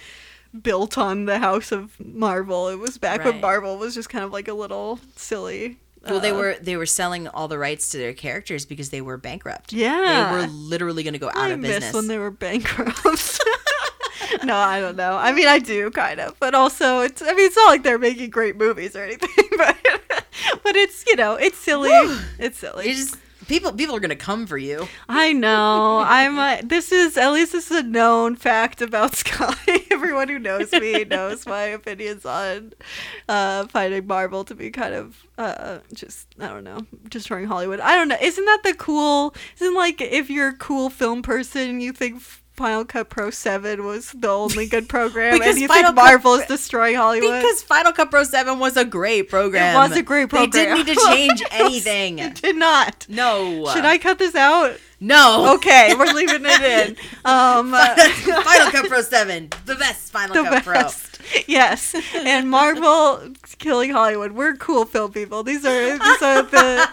[0.62, 2.68] built on the house of Marvel.
[2.70, 5.78] It was back when Marvel was just kind of like a little silly.
[6.08, 9.02] Well, they uh, were they were selling all the rights to their characters because they
[9.02, 9.74] were bankrupt.
[9.74, 10.36] Yeah.
[10.36, 11.94] they were literally going to go out I of miss business.
[11.94, 13.04] when they were bankrupt.
[14.44, 15.18] no, I don't know.
[15.18, 17.22] I mean, I do kind of, but also it's.
[17.22, 19.76] I mean, it's not like they're making great movies or anything, but
[20.64, 21.90] but it's you know it's silly.
[22.40, 22.90] it's silly.
[23.48, 24.88] People people are to come for you.
[25.08, 26.00] I know.
[26.00, 26.38] I'm.
[26.38, 29.56] Uh, this is at least this is a known fact about Sky.
[29.92, 32.74] Everyone who knows me knows my opinions on
[33.28, 37.80] uh, finding Marvel to be kind of uh, just I don't know, destroying Hollywood.
[37.80, 38.18] I don't know.
[38.22, 39.36] Isn't that the cool?
[39.60, 42.22] Isn't like if you're a cool film person, you think.
[42.58, 46.06] Final Cut Pro 7 was the only good program, Because and you Final think Cut
[46.06, 47.40] Marvel is destroying Hollywood.
[47.42, 49.76] Because Final Cut Pro 7 was a great program.
[49.76, 50.50] It was a great program.
[50.50, 52.18] They didn't need to change anything.
[52.20, 53.06] it did not.
[53.08, 53.68] No.
[53.74, 54.76] Should I cut this out?
[55.00, 55.54] No.
[55.58, 56.98] Okay, we're leaving it in.
[57.26, 59.50] Um, Final Cut Pro 7.
[59.66, 60.82] The best Final the Cut Pro.
[61.48, 64.34] Yes, and Marvel killing Hollywood.
[64.34, 65.44] We're cool film people.
[65.44, 66.90] These are these are the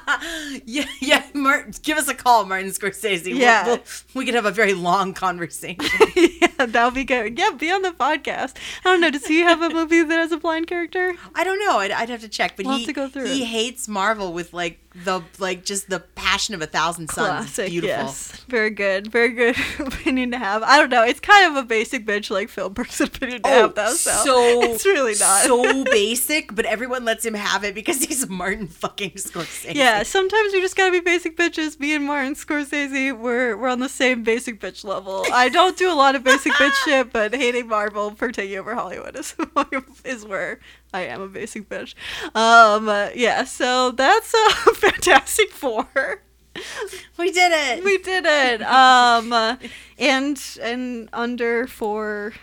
[0.65, 1.25] yeah, yeah.
[1.35, 3.27] Martin, give us a call, Martin Scorsese.
[3.27, 3.67] We'll- Yeah.
[3.67, 3.83] we'll-
[4.15, 5.85] we could have a very long conversation.
[6.17, 6.49] yeah.
[6.67, 7.39] That'll be good.
[7.39, 8.55] Yeah, be on the podcast.
[8.85, 9.11] I don't know.
[9.11, 11.15] Does he have a movie that has a blind character?
[11.35, 11.79] I don't know.
[11.79, 13.47] I'd, I'd have to check, but We'll he have to go through he it.
[13.47, 17.27] hates Marvel with like the like just the passion of a thousand suns.
[17.27, 17.69] Classic.
[17.71, 17.97] beautiful.
[17.97, 19.09] Yes, very good.
[19.11, 20.63] Very good opinion to have.
[20.63, 21.03] I don't know.
[21.03, 23.91] It's kind of a basic bitch like film person opinion to Oh, have though.
[23.93, 25.43] So, so it's really not.
[25.45, 29.75] so basic, but everyone lets him have it because he's Martin fucking Scorsese.
[29.75, 31.79] Yeah, sometimes we just gotta be basic bitches.
[31.79, 35.25] Me and Martin Scorsese, we're we're on the same basic bitch level.
[35.33, 38.75] I don't do a lot of basic bitch shit, but hating Marvel for taking over
[38.75, 39.35] Hollywood is
[40.05, 40.61] is where
[40.93, 41.95] I am a basic bitch.
[42.35, 43.45] Um, uh, yeah.
[43.45, 46.23] So that's a Fantastic Four.
[47.19, 47.85] we did it.
[47.85, 48.63] We did it.
[48.63, 49.57] Um, uh,
[49.99, 52.35] and and under four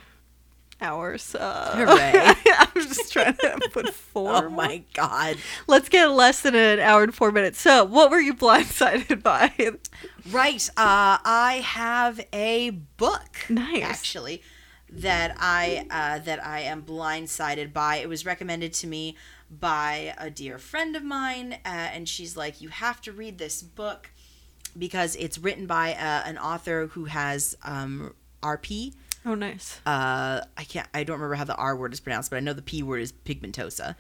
[0.81, 1.35] hours.
[1.35, 2.33] Uh, Hooray.
[2.57, 4.35] I'm just trying to put four.
[4.45, 5.37] oh my god.
[5.67, 7.61] Let's get less than an hour and four minutes.
[7.61, 9.53] So, what were you blindsided by?
[10.29, 10.69] Right.
[10.71, 13.45] Uh, I have a book.
[13.49, 13.83] Nice.
[13.83, 14.41] Actually,
[14.89, 17.97] that I uh, that I am blindsided by.
[17.97, 19.15] It was recommended to me
[19.49, 23.61] by a dear friend of mine, uh, and she's like, "You have to read this
[23.61, 24.11] book
[24.77, 28.93] because it's written by uh, an author who has um, RP."
[29.25, 29.79] Oh, nice.
[29.85, 30.87] Uh, I can't.
[30.93, 33.01] I don't remember how the R word is pronounced, but I know the P word
[33.01, 33.95] is pigmentosa.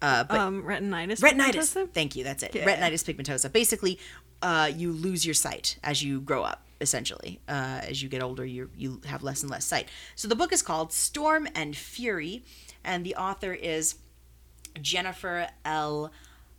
[0.00, 1.20] Uh, but um, retinitis.
[1.20, 1.54] retinitis.
[1.54, 1.90] pigmentosa?
[1.92, 2.24] Thank you.
[2.24, 2.54] That's it.
[2.54, 2.64] Yeah.
[2.64, 3.52] Retinitis pigmentosa.
[3.52, 3.98] Basically,
[4.40, 6.64] uh, you lose your sight as you grow up.
[6.80, 9.88] Essentially, uh, as you get older, you you have less and less sight.
[10.16, 12.44] So the book is called Storm and Fury,
[12.82, 13.96] and the author is
[14.80, 16.10] Jennifer L.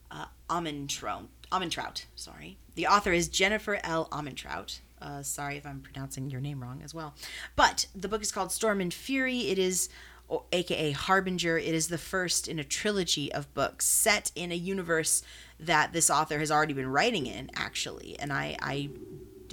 [0.09, 2.05] Uh, Amentrout.
[2.15, 4.07] Sorry, the author is Jennifer L.
[4.13, 4.79] Amentrout.
[5.03, 7.13] Uh, sorry if I'm pronouncing your name wrong as well.
[7.55, 9.49] But the book is called Storm and Fury.
[9.49, 9.89] It is,
[10.51, 11.57] aka Harbinger.
[11.57, 15.21] It is the first in a trilogy of books set in a universe
[15.59, 18.17] that this author has already been writing in, actually.
[18.19, 18.89] And I, I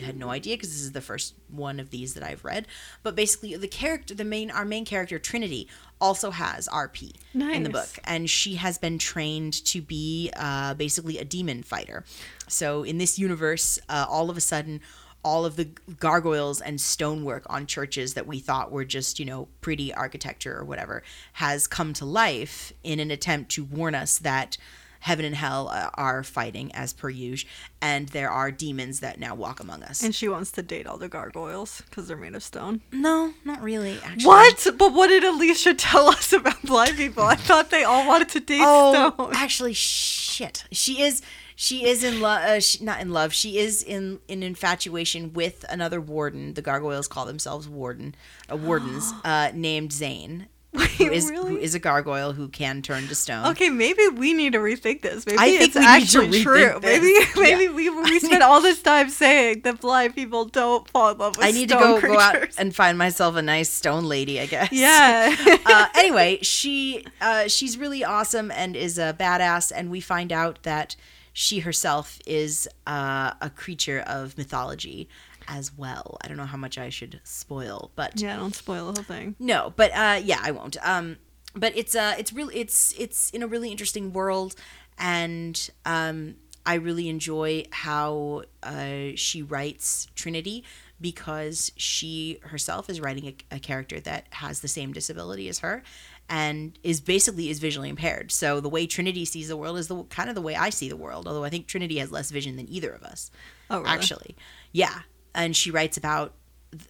[0.01, 2.67] had no idea because this is the first one of these that I've read.
[3.03, 5.69] But basically, the character, the main, our main character Trinity,
[6.01, 7.15] also has RP
[7.57, 12.05] in the book, and she has been trained to be uh, basically a demon fighter.
[12.49, 14.81] So in this universe, uh, all of a sudden.
[15.23, 15.69] All of the
[15.99, 20.65] gargoyles and stonework on churches that we thought were just, you know, pretty architecture or
[20.65, 21.03] whatever
[21.35, 24.57] has come to life in an attempt to warn us that
[25.01, 27.49] heaven and hell uh, are fighting as per usual,
[27.81, 30.03] and there are demons that now walk among us.
[30.03, 32.83] And she wants to date all the gargoyles because they're made of stone.
[32.93, 33.99] no, not really.
[34.05, 34.67] Actually, What?
[34.77, 37.23] But what did Alicia tell us about blind people?
[37.25, 39.31] I thought they all wanted to date Oh, stone.
[39.35, 40.65] actually, shit.
[40.71, 41.23] She is.
[41.61, 42.43] She is in love.
[42.43, 43.35] Uh, she, not in love.
[43.35, 46.55] She is in in infatuation with another warden.
[46.55, 48.15] The gargoyles call themselves warden,
[48.51, 51.63] uh, wardens, uh, named Zane, who is who really?
[51.63, 53.47] is a gargoyle who can turn to stone.
[53.49, 55.27] Okay, maybe we need to rethink this.
[55.27, 56.81] Maybe I think it's we need to actually rethink true.
[56.81, 57.03] this.
[57.03, 61.19] Maybe maybe we we spent all this time saying that blind people don't fall in
[61.19, 62.57] love with I need to stone go go out creatures.
[62.57, 64.41] and find myself a nice stone lady.
[64.41, 64.73] I guess.
[64.73, 65.37] yeah.
[65.67, 70.63] uh, anyway, she uh, she's really awesome and is a badass, and we find out
[70.63, 70.97] that
[71.33, 75.09] she herself is uh, a creature of mythology
[75.49, 76.17] as well.
[76.23, 79.35] I don't know how much I should spoil, but Yeah, don't spoil the whole thing.
[79.39, 80.77] no, but uh, yeah, I won't.
[80.87, 81.17] Um,
[81.55, 84.55] but it's uh, it's really it's it's in a really interesting world,
[84.99, 90.63] and um, I really enjoy how uh, she writes Trinity
[91.01, 95.83] because she herself is writing a, a character that has the same disability as her
[96.31, 100.03] and is basically is visually impaired so the way trinity sees the world is the
[100.05, 102.57] kind of the way i see the world although i think trinity has less vision
[102.57, 103.31] than either of us
[103.69, 103.91] Oh, really?
[103.91, 104.37] actually
[104.73, 105.01] yeah
[105.35, 106.35] and she writes about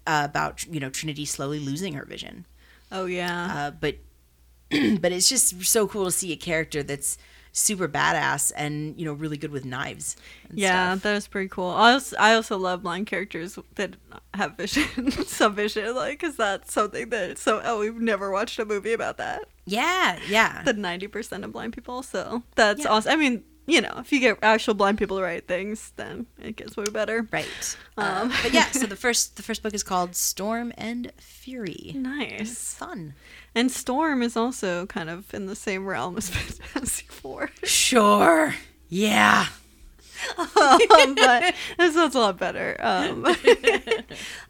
[0.07, 2.45] uh, about you know trinity slowly losing her vision
[2.93, 3.53] Oh yeah.
[3.57, 3.97] uh, but
[5.01, 7.16] but it's just so cool to see a character that's
[7.53, 10.17] super badass and you know really good with knives
[10.49, 11.03] and yeah, stuff.
[11.03, 11.69] that was pretty cool.
[11.71, 13.97] I also, I also love blind characters that
[14.35, 18.65] have vision, some vision, like, because that's something that so oh we've never watched a
[18.65, 19.45] movie about that.
[19.67, 22.91] yeah yeah The ninety percent of blind people, so that's Yeah.
[22.91, 23.13] awesome.
[23.13, 26.57] I mean, you know, if you get actual blind people to write things, then it
[26.57, 27.27] gets way better.
[27.31, 28.33] right uh, Um.
[28.43, 32.75] but yeah so the first the first book is called storm and fury Nice.
[32.75, 33.14] fun
[33.55, 37.51] And Storm is also kind of in the same realm as Fantasy Four.
[37.64, 38.55] sure
[38.89, 39.47] yeah
[40.39, 42.77] um, but this sounds a lot better.
[42.79, 43.25] Um,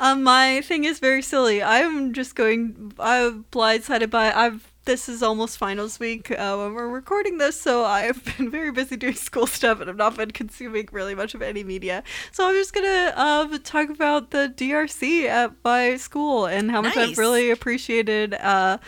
[0.00, 1.62] um, my thing is very silly.
[1.62, 2.92] I'm just going.
[2.98, 4.32] I'm blindsided by.
[4.32, 4.69] I've.
[4.90, 8.96] This is almost finals week uh, when we're recording this, so I've been very busy
[8.96, 12.02] doing school stuff and I've not been consuming really much of any media.
[12.32, 16.96] So I'm just gonna uh, talk about the DRC at my school and how much
[16.96, 18.34] I've really appreciated.
[18.34, 18.78] Uh,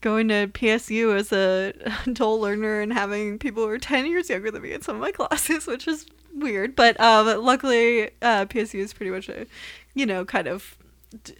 [0.00, 1.72] going to PSU as a
[2.06, 5.00] adult learner and having people who are 10 years younger than me in some of
[5.00, 6.76] my classes, which is weird.
[6.76, 9.46] But um, luckily, uh, PSU is pretty much a,
[9.94, 10.78] you know, kind of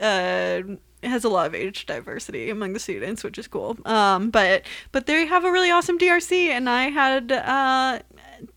[0.00, 0.62] uh,
[1.02, 3.76] has a lot of age diversity among the students, which is cool.
[3.84, 8.00] Um, but but they have a really awesome DRC, and I had uh,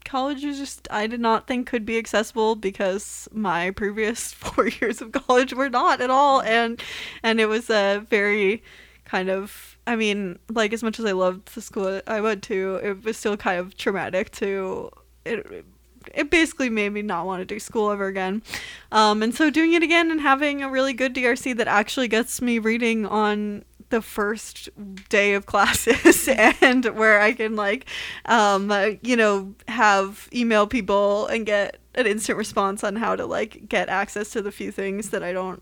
[0.06, 5.02] college is just I did not think could be accessible because my previous four years
[5.02, 6.82] of college were not at all, and
[7.22, 8.64] and it was a very
[9.06, 12.80] kind of I mean, like as much as I loved the school I went to,
[12.84, 14.90] it was still kind of traumatic to
[15.26, 15.66] it.
[16.14, 18.44] It basically made me not want to do school ever again.
[18.92, 22.42] Um, and so doing it again and having a really good DRC that actually gets
[22.42, 24.70] me reading on the first
[25.10, 26.28] day of classes
[26.62, 27.86] and where I can like,
[28.26, 33.26] um, uh, you know, have email people and get an instant response on how to
[33.26, 35.62] like get access to the few things that I don't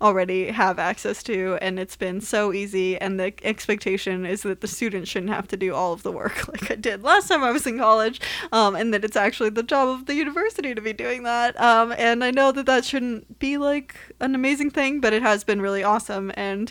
[0.00, 4.68] already have access to and it's been so easy and the expectation is that the
[4.68, 7.50] student shouldn't have to do all of the work like I did last time I
[7.50, 8.20] was in college
[8.52, 11.92] um, and that it's actually the job of the university to be doing that um,
[11.98, 15.60] and I know that that shouldn't be like an amazing thing but it has been
[15.60, 16.70] really awesome and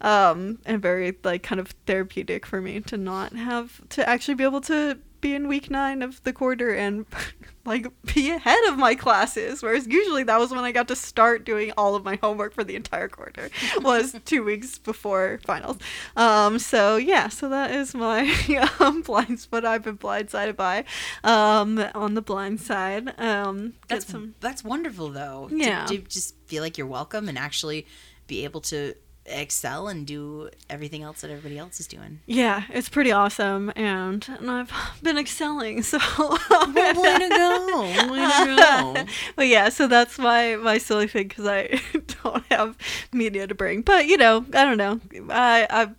[0.00, 4.44] um, and very like kind of therapeutic for me to not have to actually be
[4.44, 7.06] able to be in week nine of the quarter and
[7.64, 11.44] like be ahead of my classes whereas usually that was when i got to start
[11.44, 13.48] doing all of my homework for the entire quarter
[13.80, 15.78] was two weeks before finals
[16.16, 18.28] um so yeah so that is my
[18.80, 20.84] um blind spot i've been blindsided by
[21.24, 25.86] um on the blind side um that's some that's wonderful though to- Yeah.
[25.86, 27.86] to, just feel like you're welcome and actually
[28.26, 28.94] be able to
[29.26, 34.28] excel and do everything else that everybody else is doing yeah it's pretty awesome and,
[34.38, 39.06] and i've been excelling so way to go way to go
[39.36, 41.80] but yeah, so that's my my silly thing because I
[42.22, 42.76] don't have
[43.12, 43.82] media to bring.
[43.82, 45.00] But you know, I don't know.
[45.30, 45.90] I I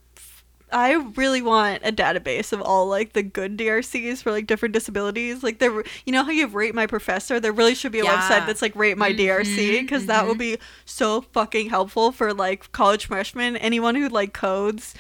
[0.74, 5.44] I really want a database of all like the good DRCs for like different disabilities.
[5.44, 7.40] Like there, you know how you have Rate My Professor.
[7.40, 8.18] There really should be a Yeah.
[8.18, 10.56] website that's like Rate My DRC because mm-hmm, that would mm-hmm.
[10.56, 14.96] be so fucking helpful for like college freshmen, anyone who like codes.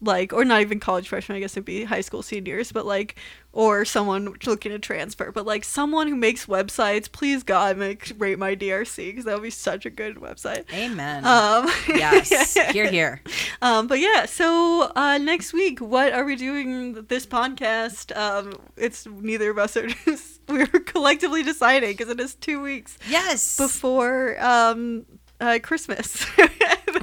[0.00, 3.16] Like, or not even college freshmen, I guess it'd be high school seniors, but like,
[3.52, 8.38] or someone looking to transfer, but like someone who makes websites, please God, make rate
[8.38, 10.70] my DRC because that would be such a good website.
[10.70, 13.22] amen Um, yes here here
[13.62, 18.14] um, but yeah, so uh, next week, what are we doing this podcast?
[18.16, 22.98] Um, it's neither of us are just, we're collectively deciding because it is two weeks
[23.08, 25.06] yes before um,
[25.40, 26.26] uh, Christmas.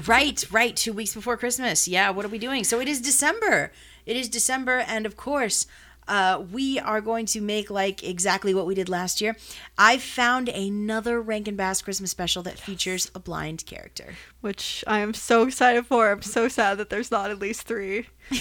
[0.08, 0.76] Right, right.
[0.76, 1.88] Two weeks before Christmas.
[1.88, 2.64] Yeah, what are we doing?
[2.66, 3.72] So it is December.
[4.06, 5.66] It is December, and of course,
[6.10, 9.38] uh, we are going to make like exactly what we did last year.
[9.78, 14.16] I found another Rankin Bass Christmas special that features a blind character.
[14.42, 16.12] which I am so excited for.
[16.12, 18.08] I'm so sad that there's not at least three.
[18.32, 18.38] Me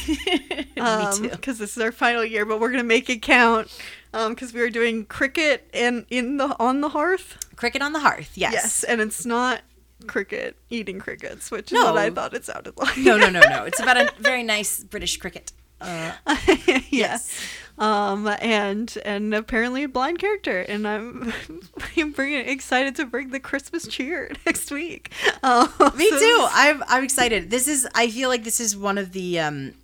[1.14, 1.28] too.
[1.30, 3.68] Because this is our final year, but we're gonna make it count.
[4.10, 7.36] Because we are doing cricket and in the on the hearth.
[7.54, 8.32] Cricket on the Hearth.
[8.34, 8.52] Yes.
[8.54, 9.60] Yes, and it's not
[10.02, 11.84] cricket eating crickets, which is No.
[11.92, 12.96] what I thought it sounded like.
[12.98, 13.64] No, no, no, no.
[13.68, 15.52] It's about a very nice British cricket.
[15.80, 16.12] Uh,
[16.66, 16.80] yeah.
[16.90, 17.34] Yes.
[17.78, 20.60] um, and and apparently a blind character.
[20.60, 21.32] And I'm
[21.96, 25.10] I'm bringing excited to bring the Christmas cheer next week.
[25.42, 26.46] Um, Me so too.
[26.52, 27.50] I'm I'm excited.
[27.50, 29.74] This is I feel like this is one of the um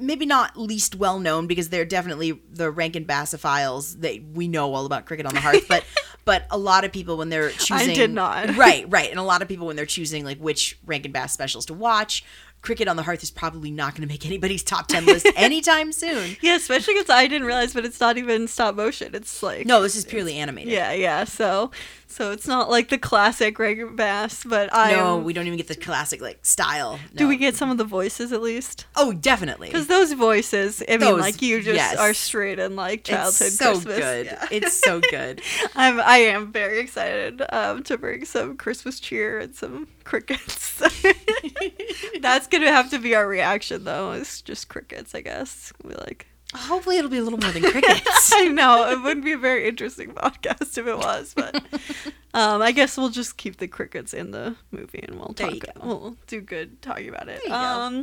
[0.00, 4.86] maybe not least well known because they're definitely the Rankin Bassophiles that we know all
[4.86, 5.84] about Cricket on the Hearth, but
[6.24, 8.56] but a lot of people when they're choosing did not.
[8.56, 9.10] Right, right.
[9.10, 12.24] And a lot of people when they're choosing like which Rankin Bass specials to watch,
[12.68, 15.90] Cricket on the Hearth is probably not going to make anybody's top 10 list anytime
[15.90, 16.36] soon.
[16.42, 19.14] Yeah, especially because I didn't realize, but it's not even stop motion.
[19.14, 20.70] It's like No, this is purely animated.
[20.74, 21.24] Yeah, yeah.
[21.24, 21.70] So,
[22.08, 25.68] so it's not like the classic Rankin Bass, but I No, we don't even get
[25.68, 27.00] the classic like style.
[27.14, 28.84] do we get some of the voices at least?
[28.96, 29.68] Oh, definitely.
[29.68, 31.96] Because those voices, I mean, Those- like you just yes.
[31.96, 33.96] are straight in like childhood it's so Christmas.
[33.98, 34.26] good.
[34.26, 34.46] Yeah.
[34.50, 35.40] It's so good.
[35.74, 40.80] I'm I am very excited um, to bring some Christmas cheer and some crickets.
[42.20, 44.12] That's gonna have to be our reaction though.
[44.12, 45.72] It's just crickets, I guess.
[45.84, 46.26] We like.
[46.54, 48.32] Hopefully, it'll be a little more than crickets.
[48.34, 51.56] I know it wouldn't be a very interesting podcast if it was, but
[52.34, 55.84] um, I guess we'll just keep the crickets in the movie and we'll There talk.
[55.84, 57.42] We'll do good talking about it.
[57.44, 57.54] There you go.
[57.54, 58.02] um,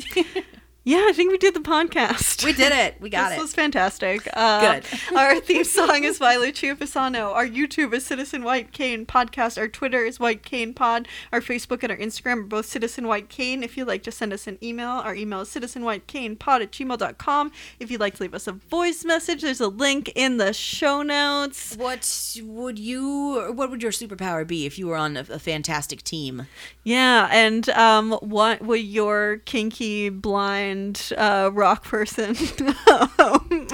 [0.88, 2.46] yeah, I think we did the podcast.
[2.46, 3.02] we did it.
[3.02, 3.36] We got this it.
[3.38, 4.30] This was fantastic.
[4.32, 4.86] Uh, Good.
[5.18, 7.34] our theme song is by Lucia Pisano.
[7.34, 9.58] Our YouTube is Citizen White Cane Podcast.
[9.58, 11.08] Our Twitter is White Cane Pod.
[11.34, 13.64] Our Facebook and our Instagram are both Citizen White Cane.
[13.64, 17.52] If you'd like to send us an email, our email is citizenwhitecanepod at gmail.com.
[17.80, 21.02] If you'd like to leave us a voice message, there's a link in the show
[21.02, 21.76] notes.
[21.76, 23.52] What would you?
[23.56, 26.46] What would your superpower be if you were on a, a fantastic team?
[26.84, 30.75] Yeah, and um, what would your kinky blind
[31.18, 32.36] uh, rock person?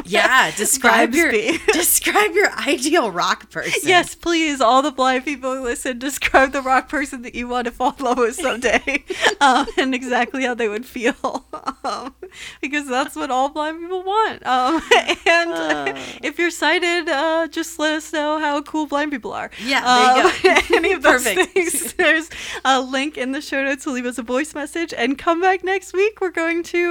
[0.05, 1.57] Yeah, describe your be?
[1.73, 3.81] describe your ideal rock person.
[3.87, 7.65] Yes, please, all the blind people who listen, describe the rock person that you want
[7.65, 9.03] to fall in love with someday,
[9.41, 11.45] um, and exactly how they would feel,
[11.83, 12.13] um,
[12.61, 14.45] because that's what all blind people want.
[14.45, 14.81] Um,
[15.25, 15.93] and Uh.
[16.23, 19.49] if you're sighted, uh, just let us know how cool blind people are.
[19.63, 20.31] Yeah, Um,
[20.73, 21.51] any of those Perfect.
[21.53, 21.93] things.
[21.93, 22.29] There's
[22.65, 25.63] a link in the show notes to leave us a voice message, and come back
[25.63, 26.19] next week.
[26.21, 26.90] We're going to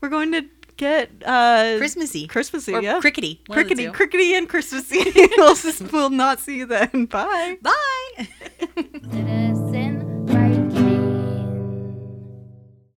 [0.00, 0.42] we're going to
[0.76, 2.26] get uh, Christmassy.
[2.28, 3.40] Christmassy, Or yeah, crickety.
[3.46, 5.02] one crickety, crickety, and Christmassy.
[5.36, 5.56] we'll,
[5.92, 7.06] we'll not see you then.
[7.06, 7.58] Bye.
[7.60, 8.28] Bye.
[9.10, 10.04] Citizen